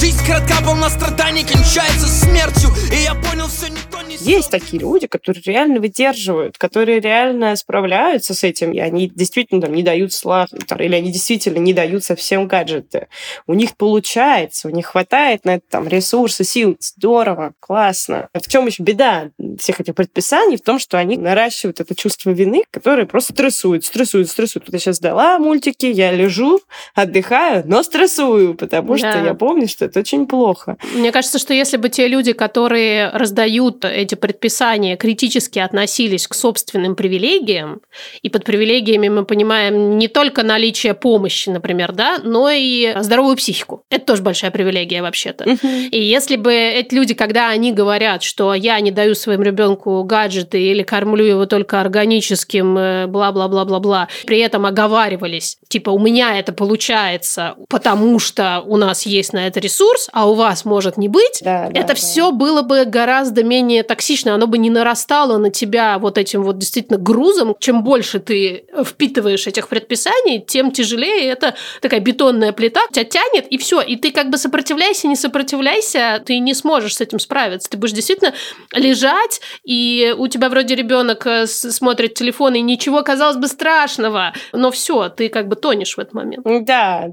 [0.00, 3.78] Жизнь коротка, полна страданий, кончается смертью И я понял, все не
[4.20, 9.74] Есть такие люди, которые реально выдерживают, которые реально справляются с этим, и они действительно там,
[9.74, 10.48] не дают слав,
[10.78, 13.08] или они действительно не дают совсем гаджеты.
[13.46, 16.76] У них получается, у них хватает на это там ресурсы, сил.
[16.80, 18.28] Здорово, классно.
[18.34, 20.56] В чем еще беда всех этих предписаний?
[20.56, 24.66] В том, что они наращивают это чувство вины, которое просто стрессует, стрессует, стрессует.
[24.66, 26.60] Вот я сейчас дала мультики, я лежу,
[26.94, 29.20] отдыхаю, но стрессую, потому что Да.
[29.24, 30.76] я помню, что это очень плохо.
[30.94, 36.94] Мне кажется, что если бы те люди, которые раздают эти предписания, критически относились к собственным
[36.94, 37.80] привилегиям,
[38.22, 43.82] и под привилегиями мы понимаем не только наличие помощи, например, да, но и здоровую психику.
[43.90, 45.44] Это тоже большая привилегия вообще-то.
[45.90, 50.60] И если бы эти люди, когда они говорят, что я не даю своему ребенку гаджеты
[50.60, 57.56] или кормлю его только органическим, э, бла-бла-бла-бла-бла, при этом оговаривались, типа, у меня это получается,
[57.68, 61.68] потому что у нас есть на это ресурс, а у вас может не быть, Да,
[61.70, 61.94] да, это да.
[61.94, 66.58] все было бы гораздо менее токсично, оно бы не нарастало на тебя вот этим вот
[66.58, 67.54] действительно грузом.
[67.60, 73.56] Чем больше ты впитываешь этих предписаний, тем тяжелее это такая бетонная плита, тебя тянет, и
[73.56, 73.80] все.
[73.80, 77.70] И ты как бы сопротивляйся, не сопротивляйся, ты не сможешь с этим справиться.
[77.70, 78.34] Ты будешь действительно
[78.72, 84.32] лежать, и у тебя вроде ребенок э, смотрит телефон, и ничего, казалось бы, страшного.
[84.52, 86.44] Но все, ты как бы тонешь в этот момент.
[86.44, 87.10] Да,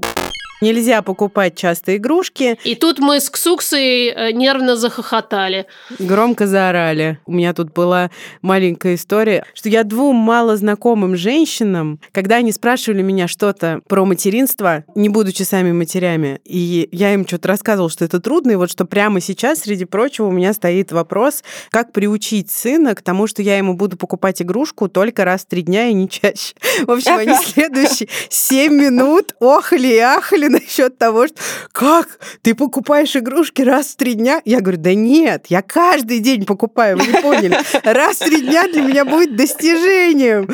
[0.62, 2.56] Нельзя покупать часто игрушки.
[2.62, 5.66] И тут мы с Ксуксой э, нервно захохотали.
[5.98, 7.18] Громко заорали.
[7.26, 13.26] У меня тут была маленькая история, что я двум малознакомым женщинам, когда они спрашивали меня
[13.26, 18.52] что-то про материнство, не будучи сами матерями, и я им что-то рассказывала, что это трудно,
[18.52, 23.02] и вот что прямо сейчас, среди прочего, у меня стоит вопрос, как приучить сына к
[23.02, 26.54] тому, что я ему буду покупать игрушку только раз в три дня и не чаще.
[26.86, 31.36] В общем, они следующие семь минут охали и ахали насчет того, что
[31.72, 34.40] как ты покупаешь игрушки раз в три дня?
[34.44, 37.58] Я говорю, да нет, я каждый день покупаю, вы не поняли.
[37.82, 40.48] Раз в три дня для меня будет достижением.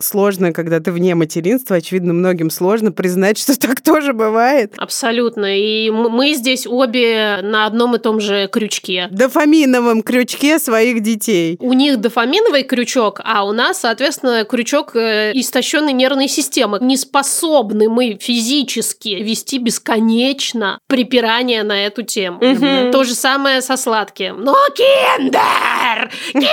[0.00, 4.74] Сложно, когда ты вне материнства, очевидно, многим сложно признать, что так тоже бывает.
[4.78, 5.58] Абсолютно.
[5.58, 9.08] И мы здесь обе на одном и том же крючке.
[9.10, 11.56] Дофаминовом крючке своих детей.
[11.60, 16.78] У них дофаминовый крючок, а у нас, соответственно, крючок э, истощенной нервной системы.
[16.80, 22.38] Не способны мы физически вести бесконечно припирание на эту тему.
[22.40, 22.92] Мгм.
[22.92, 24.42] То же самое со сладким.
[24.42, 26.10] Но киндер!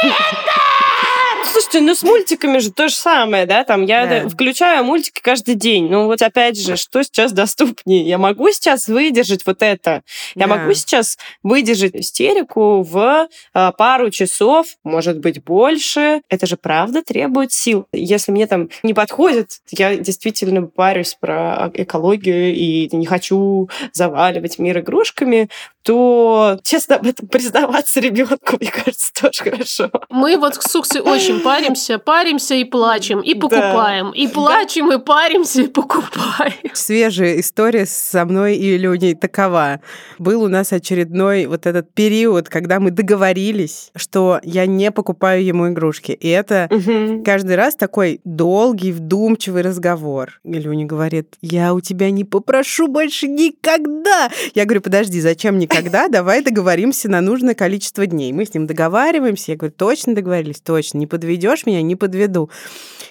[1.59, 4.29] Слушайте, ну с мультиками же то же самое, да, там я Да.
[4.29, 5.89] включаю мультики каждый день.
[5.89, 8.03] Ну вот опять же, что сейчас доступнее?
[8.07, 10.03] Я могу сейчас выдержать вот это.
[10.35, 10.55] Я Да.
[10.55, 16.21] могу сейчас выдержать истерику в а, пару часов, может быть, больше.
[16.29, 17.87] Это же правда требует сил.
[17.91, 24.77] Если мне там не подходит, я действительно парюсь про экологию и не хочу заваливать мир
[24.77, 25.49] игрушками,
[25.81, 29.89] то честно об этом признаваться ребенку, мне кажется, тоже хорошо.
[30.09, 33.39] Мы вот с Суксой очень паримся, паримся и плачем, и Да.
[33.39, 34.11] покупаем.
[34.11, 36.53] И плачем, и паримся, и покупаем.
[36.73, 39.79] Свежая история со мной и Леней такова.
[40.19, 45.69] Был у нас очередной вот этот период, когда мы договорились, что я не покупаю ему
[45.69, 46.11] игрушки.
[46.11, 47.23] И это Мгм.
[47.23, 50.39] каждый раз такой долгий, вдумчивый разговор.
[50.43, 54.29] И Люня говорит, я у тебя не попрошу больше никогда.
[54.53, 55.77] Я говорю, подожди, зачем никогда?
[55.77, 58.33] когда, давай договоримся на нужное количество дней.
[58.33, 62.49] Мы с ним договариваемся, я говорю, точно договорились, точно, не подведешь меня, не подведу.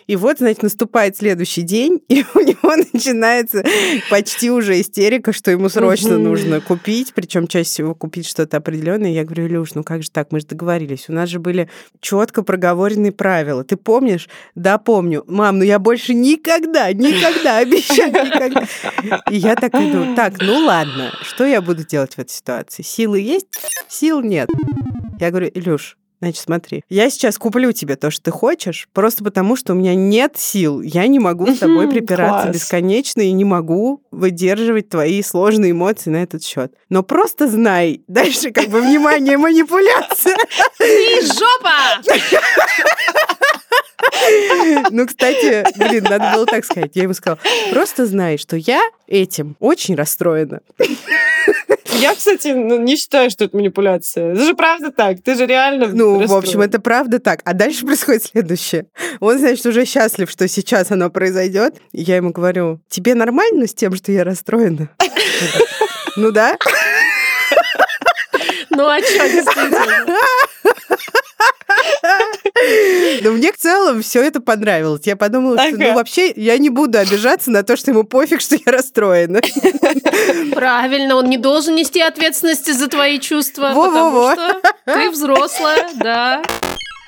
[0.07, 3.65] И вот, значит, наступает следующий день, и у него начинается
[4.09, 9.11] почти уже истерика, что ему срочно нужно купить, причем чаще всего купить что-то определенное.
[9.11, 11.07] Я говорю, Илюш, ну как же так, мы же договорились.
[11.09, 11.69] У нас же были
[12.01, 13.65] четко проговоренные правила.
[13.65, 14.29] Ты помнишь?
[14.55, 15.25] Да, помню.
[15.27, 18.67] Мам, ну я больше никогда, никогда, обещаю, никогда.
[19.31, 22.83] И я так иду, так, ну ладно, что я буду делать в этой ситуации?
[22.83, 23.47] Силы есть?
[23.89, 24.49] Сил нет.
[25.19, 29.55] Я говорю, Илюш, Значит, смотри, я сейчас куплю тебе то, что ты хочешь, просто потому
[29.55, 30.81] что у меня нет сил.
[30.81, 32.55] Я не могу с тобой припираться Класс.
[32.55, 36.73] бесконечно и не могу выдерживать твои сложные эмоции на этот счет.
[36.89, 40.37] Но просто знай, дальше как бы внимание, манипуляция.
[40.79, 42.03] Ты жопа!
[44.91, 46.93] Ну, кстати, блин, надо было так сказать.
[46.95, 47.39] Я ему сказала,
[47.71, 50.61] просто знай, что я этим очень расстроена.
[52.01, 54.33] Я, кстати, ну, не считаю, что это манипуляция.
[54.33, 55.23] Это же правда так.
[55.23, 57.41] Ты же реально Ну, в общем, это правда так.
[57.45, 58.87] А дальше происходит следующее.
[59.21, 61.77] Он, значит, уже счастлив, что сейчас оно произойдет.
[61.93, 64.91] И я ему говорю, тебе нормально с тем, что я расстроена?
[66.17, 66.57] Ну да.
[68.71, 70.17] Ну а что, действительно?
[73.23, 75.03] Но мне в целом все это понравилось.
[75.05, 78.57] Я подумала, что ну вообще я не буду обижаться на то, что ему пофиг, что
[78.57, 79.41] я расстроена.
[80.53, 86.43] Правильно, он не должен нести ответственности за твои чувства, потому что ты взрослая, да.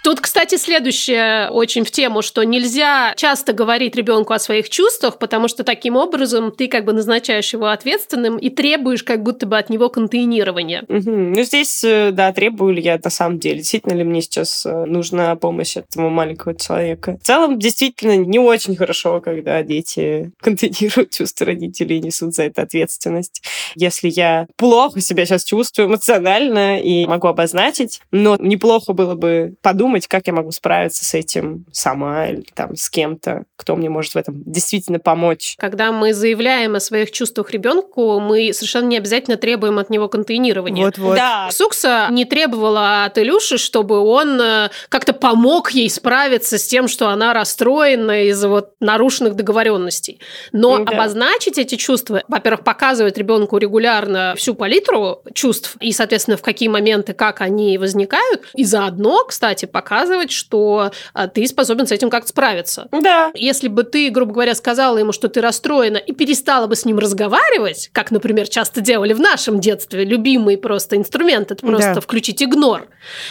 [0.08, 5.48] Тут, кстати, следующее очень в тему, что нельзя часто говорить ребенку о своих чувствах, потому
[5.48, 9.68] что таким образом ты как бы назначаешь его ответственным и требуешь как будто бы от
[9.68, 10.86] него контейнирования.
[10.88, 11.34] Мгм.
[11.34, 14.86] Ну, здесь, э, да, требую ли я на самом деле, действительно ли мне сейчас э,
[14.86, 17.18] нужна помощь этому маленького человека.
[17.22, 22.62] В целом, действительно, не очень хорошо, когда дети контейнируют чувства родителей и несут за это
[22.62, 23.42] ответственность.
[23.74, 29.97] Если я плохо себя сейчас чувствую эмоционально и могу обозначить, но неплохо было бы подумать,
[30.06, 34.16] как я могу справиться с этим сама или там с кем-то, кто мне может в
[34.16, 35.56] этом действительно помочь.
[35.58, 40.84] Когда мы заявляем о своих чувствах ребенку, мы совершенно не обязательно требуем от него контейнирования.
[40.84, 41.16] Вот-вот.
[41.16, 46.88] Да, Сукса не требовала от Илюши, чтобы он э, как-то помог ей справиться с тем,
[46.88, 50.20] что она расстроена из-за вот нарушенных договоренностей.
[50.52, 50.92] Но Да.
[50.92, 57.12] обозначить эти чувства, во-первых, показывать ребенку регулярно всю палитру чувств и, соответственно, в какие моменты,
[57.12, 62.88] как они возникают, и заодно, кстати, показывать, что а, ты способен с этим как-то справиться.
[62.90, 66.84] да, Если бы ты, грубо говоря, сказала ему, что ты расстроена, и перестала бы с
[66.84, 72.00] ним разговаривать, как, например, часто делали в нашем детстве, любимый просто инструмент, это просто Да.
[72.00, 72.88] включить игнор.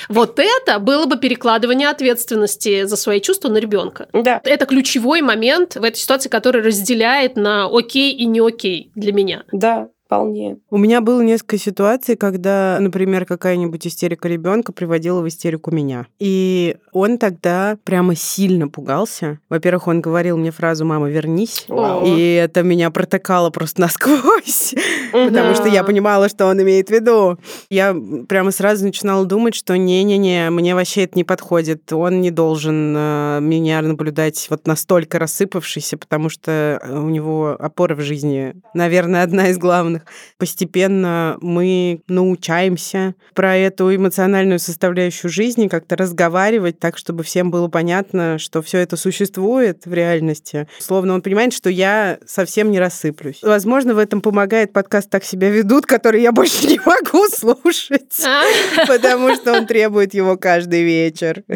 [0.10, 4.08] Вот это было бы перекладывание ответственности за свои чувства на ребенка.
[4.14, 4.40] да.
[4.44, 9.44] Это ключевой момент в этой ситуации, который разделяет на окей и не окей для меня.
[9.52, 10.58] Да, вполне.
[10.70, 16.08] У меня было несколько ситуаций, когда, например, какая-нибудь истерика ребенка приводила в истерику меня.
[16.18, 19.40] И он тогда прямо сильно пугался.
[19.50, 21.66] Во-первых, он говорил мне фразу «мама, вернись».
[21.68, 22.06] Вау.
[22.06, 24.74] И это меня протыкало просто насквозь,
[25.12, 27.38] потому что я понимала, что он имеет в виду.
[27.70, 27.96] Я
[28.28, 31.92] прямо сразу начинала думать, что не-не-не, мне вообще это не подходит.
[31.92, 38.02] Он не должен э, меня наблюдать вот настолько рассыпавшийся, потому что у него опора в
[38.02, 39.97] жизни, наверное, одна из главных.
[40.38, 48.38] Постепенно мы научаемся про эту эмоциональную составляющую жизни как-то разговаривать так, чтобы всем было понятно,
[48.40, 50.68] что все это существует в реальности.
[50.80, 53.40] Словно он понимает, что я совсем не рассыплюсь.
[53.42, 58.44] Возможно, в этом помогает подкаст «Так себя ведут», который я больше не могу слушать, А?
[58.88, 61.44] потому что он требует его каждый вечер.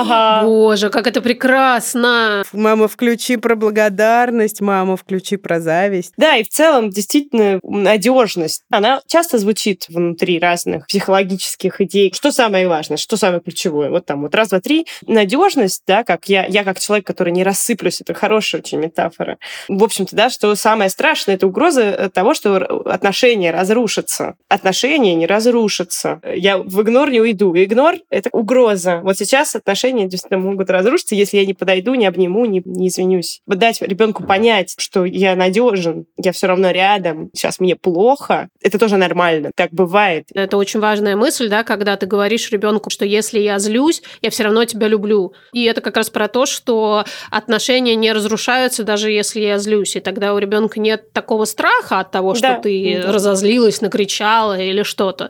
[0.00, 0.44] Ага.
[0.44, 2.44] Боже, как это прекрасно!
[2.52, 6.12] Мама, включи про благодарность, мама, включи про зависть.
[6.16, 12.12] Да, и в целом действительно надежность, она часто звучит внутри разных психологических идей.
[12.14, 13.90] Что самое важное, что самое ключевое?
[13.90, 14.86] Вот там вот раз, два, три.
[15.06, 19.38] Надежность, да, как я, я как человек, который не рассыплюсь, это хорошая очень метафора.
[19.68, 24.34] В общем-то, да, что самое страшное, это угроза э, того, что отношения разрушатся.
[24.48, 26.20] Отношения не разрушатся.
[26.34, 27.54] Я в игнор не уйду.
[27.54, 29.00] Игнор— это угроза.
[29.02, 33.40] Вот сейчас отношения действительно могут разрушиться, если я не подойду, не обниму, не, не извинюсь.
[33.46, 38.78] Вот дать ребенку понять, что я надежен, я все равно рядом, сейчас мне плохо, это
[38.78, 39.50] тоже нормально.
[39.54, 40.28] Так бывает.
[40.34, 44.44] Это очень важная мысль, да, когда ты говоришь ребенку, что если я злюсь, я все
[44.44, 45.32] равно тебя люблю.
[45.52, 49.96] И это как раз про то, что отношения не разрушаются, даже если я злюсь.
[49.96, 53.12] И тогда у ребенка нет такого страха от того, что Да, ты да.
[53.12, 55.28] разозлилась, накричала или что-то.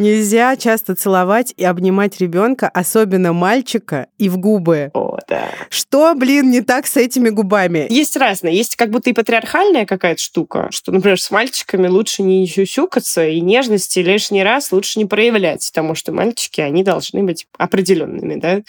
[0.00, 4.90] Нельзя часто целовать и обнимать ребенка, особенно мальчика, и в губы.
[4.94, 5.50] О, да.
[5.68, 7.86] Что, блин, не так с этими губами?
[7.90, 8.56] Есть разные.
[8.56, 13.42] Есть как будто и патриархальная какая-то штука, что, например, с мальчиками лучше не сюсюкаться, и
[13.42, 18.62] нежности лишний раз лучше не проявлять, потому что мальчики, они должны быть определенными, да.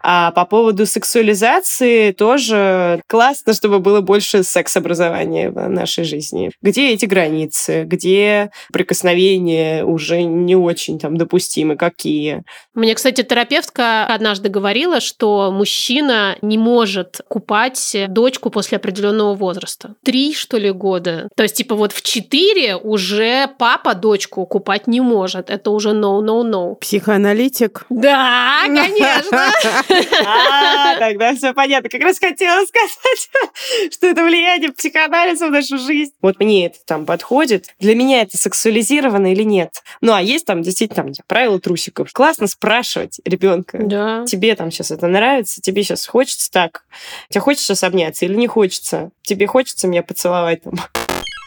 [0.00, 6.50] А по поводу сексуализации тоже классно, чтобы было больше секс-образования в нашей жизни.
[6.62, 7.84] Где эти границы?
[7.84, 11.76] Где прикосновения уже не очень там допустимы?
[11.76, 12.44] Какие?
[12.74, 19.94] Мне, кстати, терапевтка однажды говорила, что мужчина не может купать дочку после определенного возраста.
[20.04, 21.28] Три, что ли, года.
[21.36, 25.50] То есть, типа, вот в четыре уже папа дочку купать не может.
[25.50, 26.76] Это уже no-no-no.
[26.76, 27.86] Психоаналитик?
[27.88, 29.50] Да, конечно.
[30.22, 31.88] А, тогда все понятно.
[31.88, 33.30] Как раз хотела сказать,
[33.92, 36.12] что это влияние психоанализа в нашу жизнь.
[36.20, 37.66] Вот мне это там подходит.
[37.78, 39.82] Для меня это сексуализировано или нет?
[40.00, 42.12] Ну, а есть там действительно там, правила трусиков.
[42.12, 43.78] Классно спрашивать ребенка.
[43.80, 44.24] Да.
[44.26, 46.82] Тебе там сейчас это нравится, тебе сейчас хочется так.
[47.28, 49.12] Тебе хочется сейчас обняться или не хочется?
[49.22, 50.74] Тебе хочется меня поцеловать там?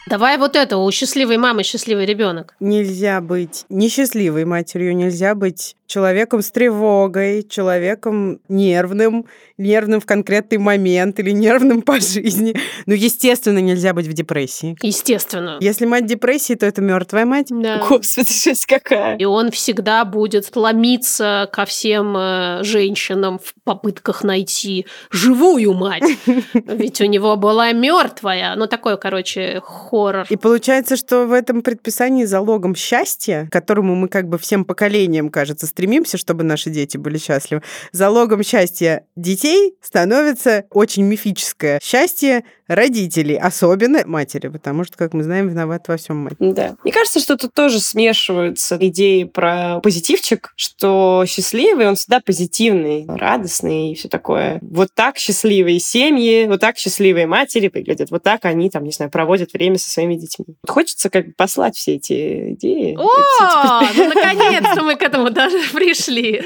[0.06, 2.54] Давай вот это, у счастливой мамы счастливый ребенок.
[2.60, 9.26] Нельзя быть несчастливой матерью, нельзя быть человеком с тревогой, человеком нервным,
[9.58, 12.54] нервным в конкретный момент или нервным по жизни.
[12.86, 14.76] Ну, естественно, нельзя быть в депрессии.
[14.82, 15.58] Естественно.
[15.60, 17.48] Если мать в депрессии, то это мертвая мать.
[17.50, 17.84] Да.
[17.88, 19.16] Господи, жесть какая.
[19.16, 26.02] И он всегда будет ломиться ко всем э, женщинам в попытках найти живую мать.
[26.54, 28.56] Ведь у него была мертвая.
[28.56, 30.26] Ну, такой, короче, хоррор.
[30.28, 35.28] И получается, что в этом предписании залогом счастья, к которому мы как бы всем поколениям,
[35.28, 39.43] кажется, стремимся, чтобы наши дети были счастливы, залогом счастья детей
[39.80, 46.16] становится очень мифическое счастье родителей, особенно матери, потому что, как мы знаем, виноват во всем
[46.18, 46.34] мать.
[46.38, 46.76] Да.
[46.82, 53.92] Мне кажется, что тут тоже смешиваются идеи про позитивчик, что счастливый, он всегда позитивный, радостный
[53.92, 54.58] и все такое.
[54.62, 59.10] Вот так счастливые семьи, вот так счастливые матери выглядят, вот так они там, не знаю,
[59.10, 60.56] проводят время со своими детьми.
[60.66, 62.96] Хочется как бы послать все эти идеи.
[62.98, 66.42] О, ну наконец-то мы к этому даже пришли.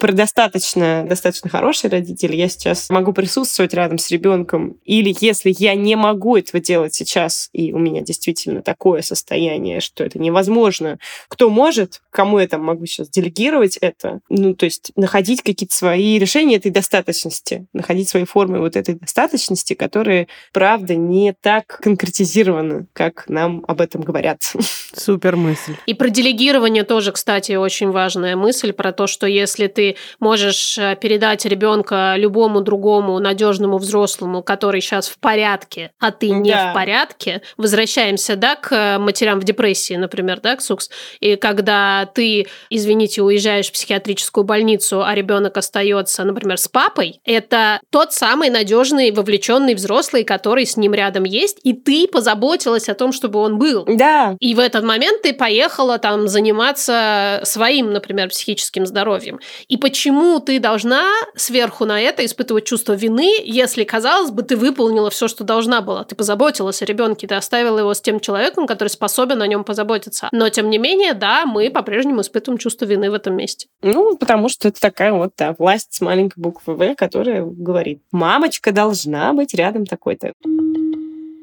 [0.00, 5.74] Про достаточно, достаточно хороший родитель я сейчас могу присутствовать рядом с ребенком или если я
[5.74, 11.50] не могу этого делать сейчас, и у меня действительно такое состояние, что это невозможно, кто
[11.50, 14.20] может, кому я там могу сейчас делегировать это?
[14.28, 19.74] Ну, то есть находить какие-то свои решения этой достаточности, находить свои формы вот этой достаточности,
[19.74, 24.52] которые, правда, не так конкретизированы, как нам об этом говорят.
[24.94, 25.76] Супер мысль.
[25.86, 30.96] И про делегирование тоже, кстати, очень важная мысль про то, что если ты можешь э,
[31.00, 31.46] передать
[31.82, 36.70] ребенка любому другому надежному взрослому, который сейчас в порядке, а ты не Да.
[36.70, 42.06] в порядке, возвращаемся, да, к э, матерям в депрессии, например, да, к СУКС, и когда
[42.14, 48.50] ты, извините, уезжаешь в психиатрическую больницу, а ребенок остается, например, с папой, это тот самый
[48.50, 53.58] надежный, вовлеченный взрослый, который с ним рядом есть, и ты позаботилась о том, чтобы он
[53.58, 53.84] был.
[53.88, 59.40] Да, И в этот момент ты поехала там заниматься своим, например, психическим здоровьем.
[59.68, 61.10] И почему ты должна
[61.72, 66.04] сверху на это испытывать чувство вины, если, казалось бы, ты выполнила все, что должна была?
[66.04, 70.28] Ты позаботилась о ребенке, ты оставила его с тем человеком, который способен о нем позаботиться.
[70.32, 73.68] Но, тем не менее, да, мы по-прежнему испытываем чувство вины в этом месте.
[73.82, 78.72] Ну, потому что это такая вот да, власть с маленькой буквы В, которая говорит, мамочка
[78.72, 80.32] должна быть рядом такой-то.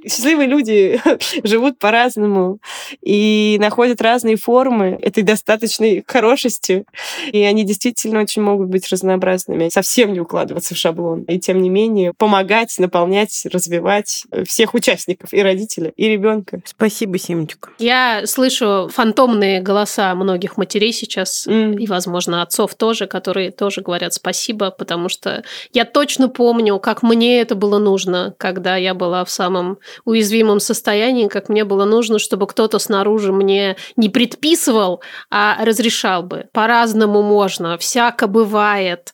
[0.07, 1.01] Счастливые люди
[1.43, 2.59] живут по-разному
[3.01, 6.85] и находят разные формы этой достаточной хорошести.
[7.31, 11.23] И они действительно очень могут быть разнообразными, совсем не укладываться в шаблон.
[11.23, 16.61] И тем не менее помогать, наполнять, развивать всех участников, и родителя, и ребенка.
[16.65, 17.71] Спасибо, Симочка.
[17.79, 21.73] Я слышу фантомные голоса многих матерей сейчас, М.
[21.77, 25.43] и, возможно, отцов тоже, которые тоже говорят спасибо, потому что
[25.73, 31.27] я точно помню, как мне это было нужно, когда я была в самом уязвимом состоянии,
[31.27, 36.45] как мне было нужно, чтобы кто-то снаружи мне не предписывал, а разрешал бы.
[36.53, 39.13] По-разному можно, всяко бывает.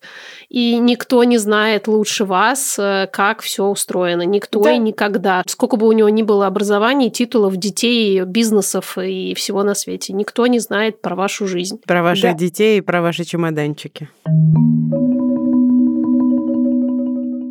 [0.50, 4.22] И никто не знает лучше вас, э, как все устроено.
[4.22, 4.72] Никто Да.
[4.74, 5.44] и никогда.
[5.48, 10.14] Сколько бы у него ни было образований, титулов, детей, бизнесов и всего на свете.
[10.14, 11.80] Никто не знает про вашу жизнь.
[11.86, 12.38] Про ваших Да.
[12.38, 14.10] детей и про ваши чемоданчики.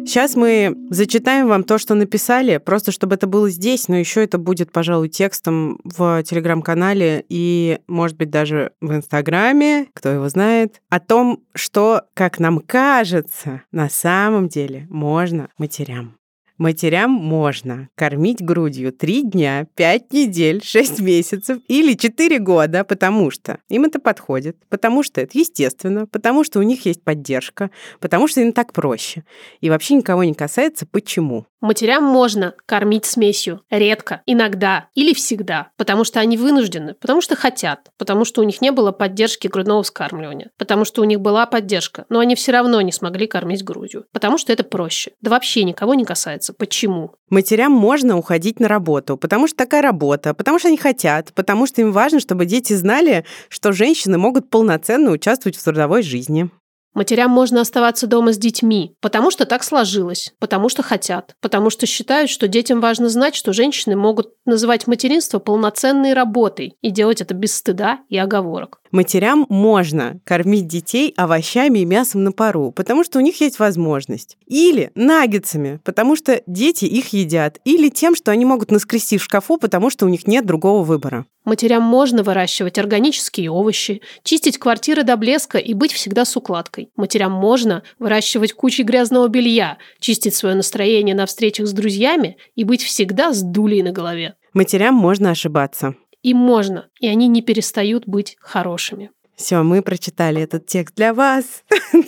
[0.06, 4.38] Сейчас мы зачитаем вам то, что написали, просто чтобы это было здесь, но еще это
[4.38, 11.00] будет, пожалуй, текстом в телеграм-канале и, может быть, даже в Инстаграме, кто его знает, о
[11.00, 16.16] том, что, как нам кажется, на самом деле можно матерям.
[16.56, 23.58] Матерям можно кормить грудью 3 дня, 5 недель, 6 месяцев или 4 года, потому что
[23.68, 28.40] им это подходит, потому что это естественно, потому что у них есть поддержка, потому что
[28.40, 29.24] им так проще.
[29.60, 31.46] И вообще никого не касается почему.
[31.60, 37.90] Матерям можно кормить смесью редко, иногда или всегда, потому что они вынуждены, потому что хотят,
[37.96, 42.04] потому что у них не было поддержки грудного вскармливания, потому что у них была поддержка,
[42.10, 45.12] но они все равно не смогли кормить грудью, потому что это проще.
[45.22, 46.52] Да вообще никого не касается.
[46.58, 47.12] Почему?
[47.30, 51.80] Матерям можно уходить на работу, потому что такая работа, потому что они хотят, потому что
[51.80, 56.50] им важно, чтобы дети знали, что женщины могут полноценно участвовать в трудовой жизни.
[56.94, 61.86] Матерям можно оставаться дома с детьми, потому что так сложилось, потому что хотят, потому что
[61.86, 67.34] считают, что детям важно знать, что женщины могут называть материнство полноценной работой и делать это
[67.34, 68.78] без стыда и оговорок.
[68.94, 74.38] Матерям можно кормить детей овощами и мясом на пару, потому что у них есть возможность.
[74.46, 77.58] Или наггетсами, потому что дети их едят.
[77.64, 81.26] Или тем, что они могут наскрести в шкафу, потому что у них нет другого выбора.
[81.44, 86.90] Матерям можно выращивать органические овощи, чистить квартиры до блеска и быть всегда с укладкой.
[86.94, 92.84] Матерям можно выращивать кучи грязного белья, чистить свое настроение на встречах с друзьями и быть
[92.84, 94.36] всегда с дулей на голове.
[94.54, 95.96] Матерям можно ошибаться.
[96.24, 99.10] Им можно, и они не перестают быть хорошими.
[99.36, 101.64] Все, мы прочитали этот текст для вас.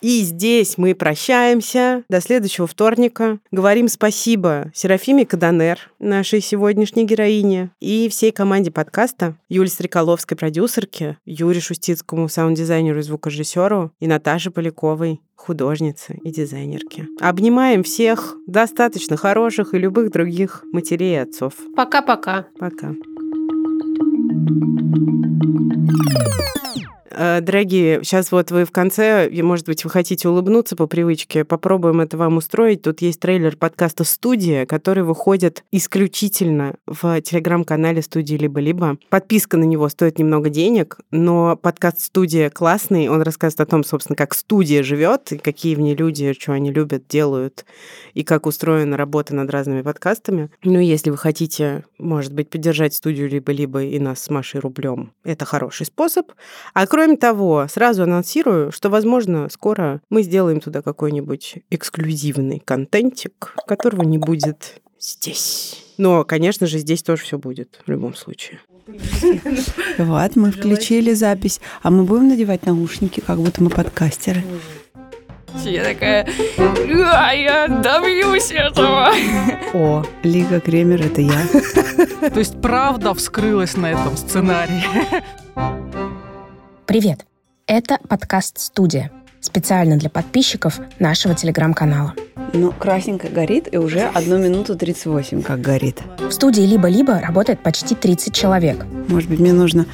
[0.00, 2.04] И здесь мы прощаемся.
[2.08, 3.38] До следующего вторника.
[3.50, 11.60] Говорим спасибо Серафиме Каданер, нашей сегодняшней героине, и всей команде подкаста, Юле Стреколовской, продюсерке, Юре
[11.60, 17.06] Шустицкому, саунд-дизайнеру и звукорежиссеру, и Наташе Поляковой, художнице и дизайнерке.
[17.20, 21.54] Обнимаем всех достаточно хороших и любых других матерей и отцов.
[21.76, 22.46] Пока-пока.
[22.58, 22.88] Пока.
[22.88, 22.94] -пока.
[22.94, 23.13] Пока.
[24.30, 24.32] う
[26.80, 26.83] ん!
[27.16, 32.16] Дорогие, сейчас вот вы в конце, может быть, вы хотите улыбнуться по привычке, попробуем это
[32.16, 32.82] вам устроить.
[32.82, 38.98] Тут есть трейлер подкаста «Студия», который выходит исключительно в телеграм-канале студии «Либо-либо».
[39.10, 44.16] Подписка на него стоит немного денег, но подкаст «Студия» классный, он рассказывает о том, собственно,
[44.16, 47.64] как студия живет, и какие в ней люди, что они любят, делают,
[48.14, 50.50] и как устроена работа над разными подкастами.
[50.62, 55.44] Ну, если вы хотите, может быть, поддержать студию «Либо-либо» и нас с Машей рублем, это
[55.44, 56.32] хороший способ.
[56.72, 63.54] А кроме Кроме того, сразу анонсирую, что, возможно, скоро мы сделаем туда какой-нибудь эксклюзивный контентик,
[63.66, 65.84] которого не будет здесь.
[65.98, 68.60] Но, конечно же, здесь тоже все будет в любом случае.
[69.98, 71.60] Вот, мы включили запись.
[71.82, 74.42] А мы будем надевать наушники, как будто мы подкастеры.
[75.62, 76.26] Я такая,
[76.56, 79.10] а, я добьюсь этого.
[79.74, 82.30] О, Лига Кремер, это я.
[82.30, 84.82] То есть правда вскрылась на этом сценарии.
[86.86, 87.24] Привет!
[87.66, 89.10] Это подкаст «Студия»,
[89.44, 92.14] специально для подписчиков нашего телеграм-канала.
[92.52, 95.98] Ну, красненько горит, и уже одну минуту 38 как горит.
[96.18, 98.86] В студии «Либо-либо» работает почти 30 человек.
[99.08, 99.86] Может быть, мне нужно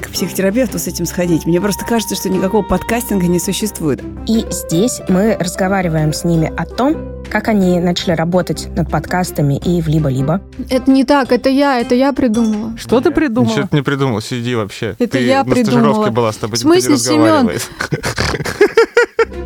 [0.00, 1.44] к психотерапевту с этим сходить.
[1.44, 4.00] Мне просто кажется, что никакого подкастинга не существует.
[4.28, 6.96] И здесь мы разговариваем с ними о том,
[7.30, 10.40] как они начали работать над подкастами и в либо-либо?
[10.70, 12.76] Это не так, это я, это я придумала.
[12.78, 13.50] Что ты придумала?
[13.50, 14.94] Ничего ты не придумал, сиди вообще.
[14.98, 15.80] Это ты я на придумала.
[15.80, 17.50] стажировке была, с тобой В смысле, Семен?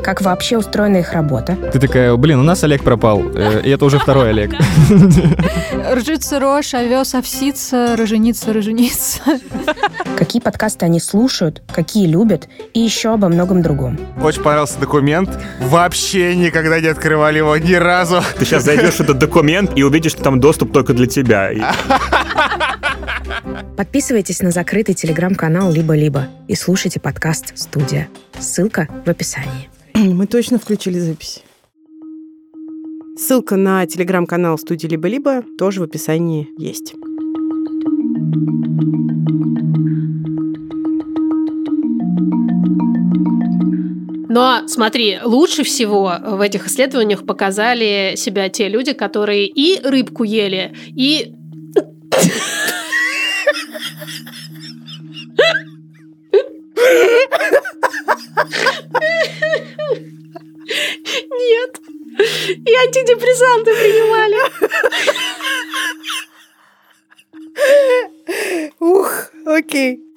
[0.03, 1.57] Как вообще устроена их работа?
[1.73, 4.53] Ты такая, блин, у нас Олег пропал, э, и это уже второй Олег.
[5.95, 9.21] Ржица рожь, овес овсица, роженица роженица.
[10.17, 13.99] Какие подкасты они слушают, какие любят, и еще обо многом другом.
[14.23, 15.31] Очень понравился документ.
[15.61, 18.23] Вообще никогда не открывали его ни разу.
[18.39, 21.51] Ты сейчас зайдешь в этот документ и увидишь, что там доступ только для тебя.
[23.77, 28.09] Подписывайтесь на закрытый телеграм-канал «Либо-либо» и слушайте подкаст «Студия».
[28.39, 29.69] Ссылка в описании.
[29.95, 31.43] Мы точно включили запись.
[33.17, 36.95] Ссылка на телеграм-канал студии «Либо-либо» тоже в описании есть.
[44.29, 50.75] Но смотри, лучше всего в этих исследованиях показали себя те люди, которые и рыбку ели,
[50.95, 51.35] и...
[62.49, 64.37] И антидепрессанты принимали.
[68.81, 70.08] Ух, окей.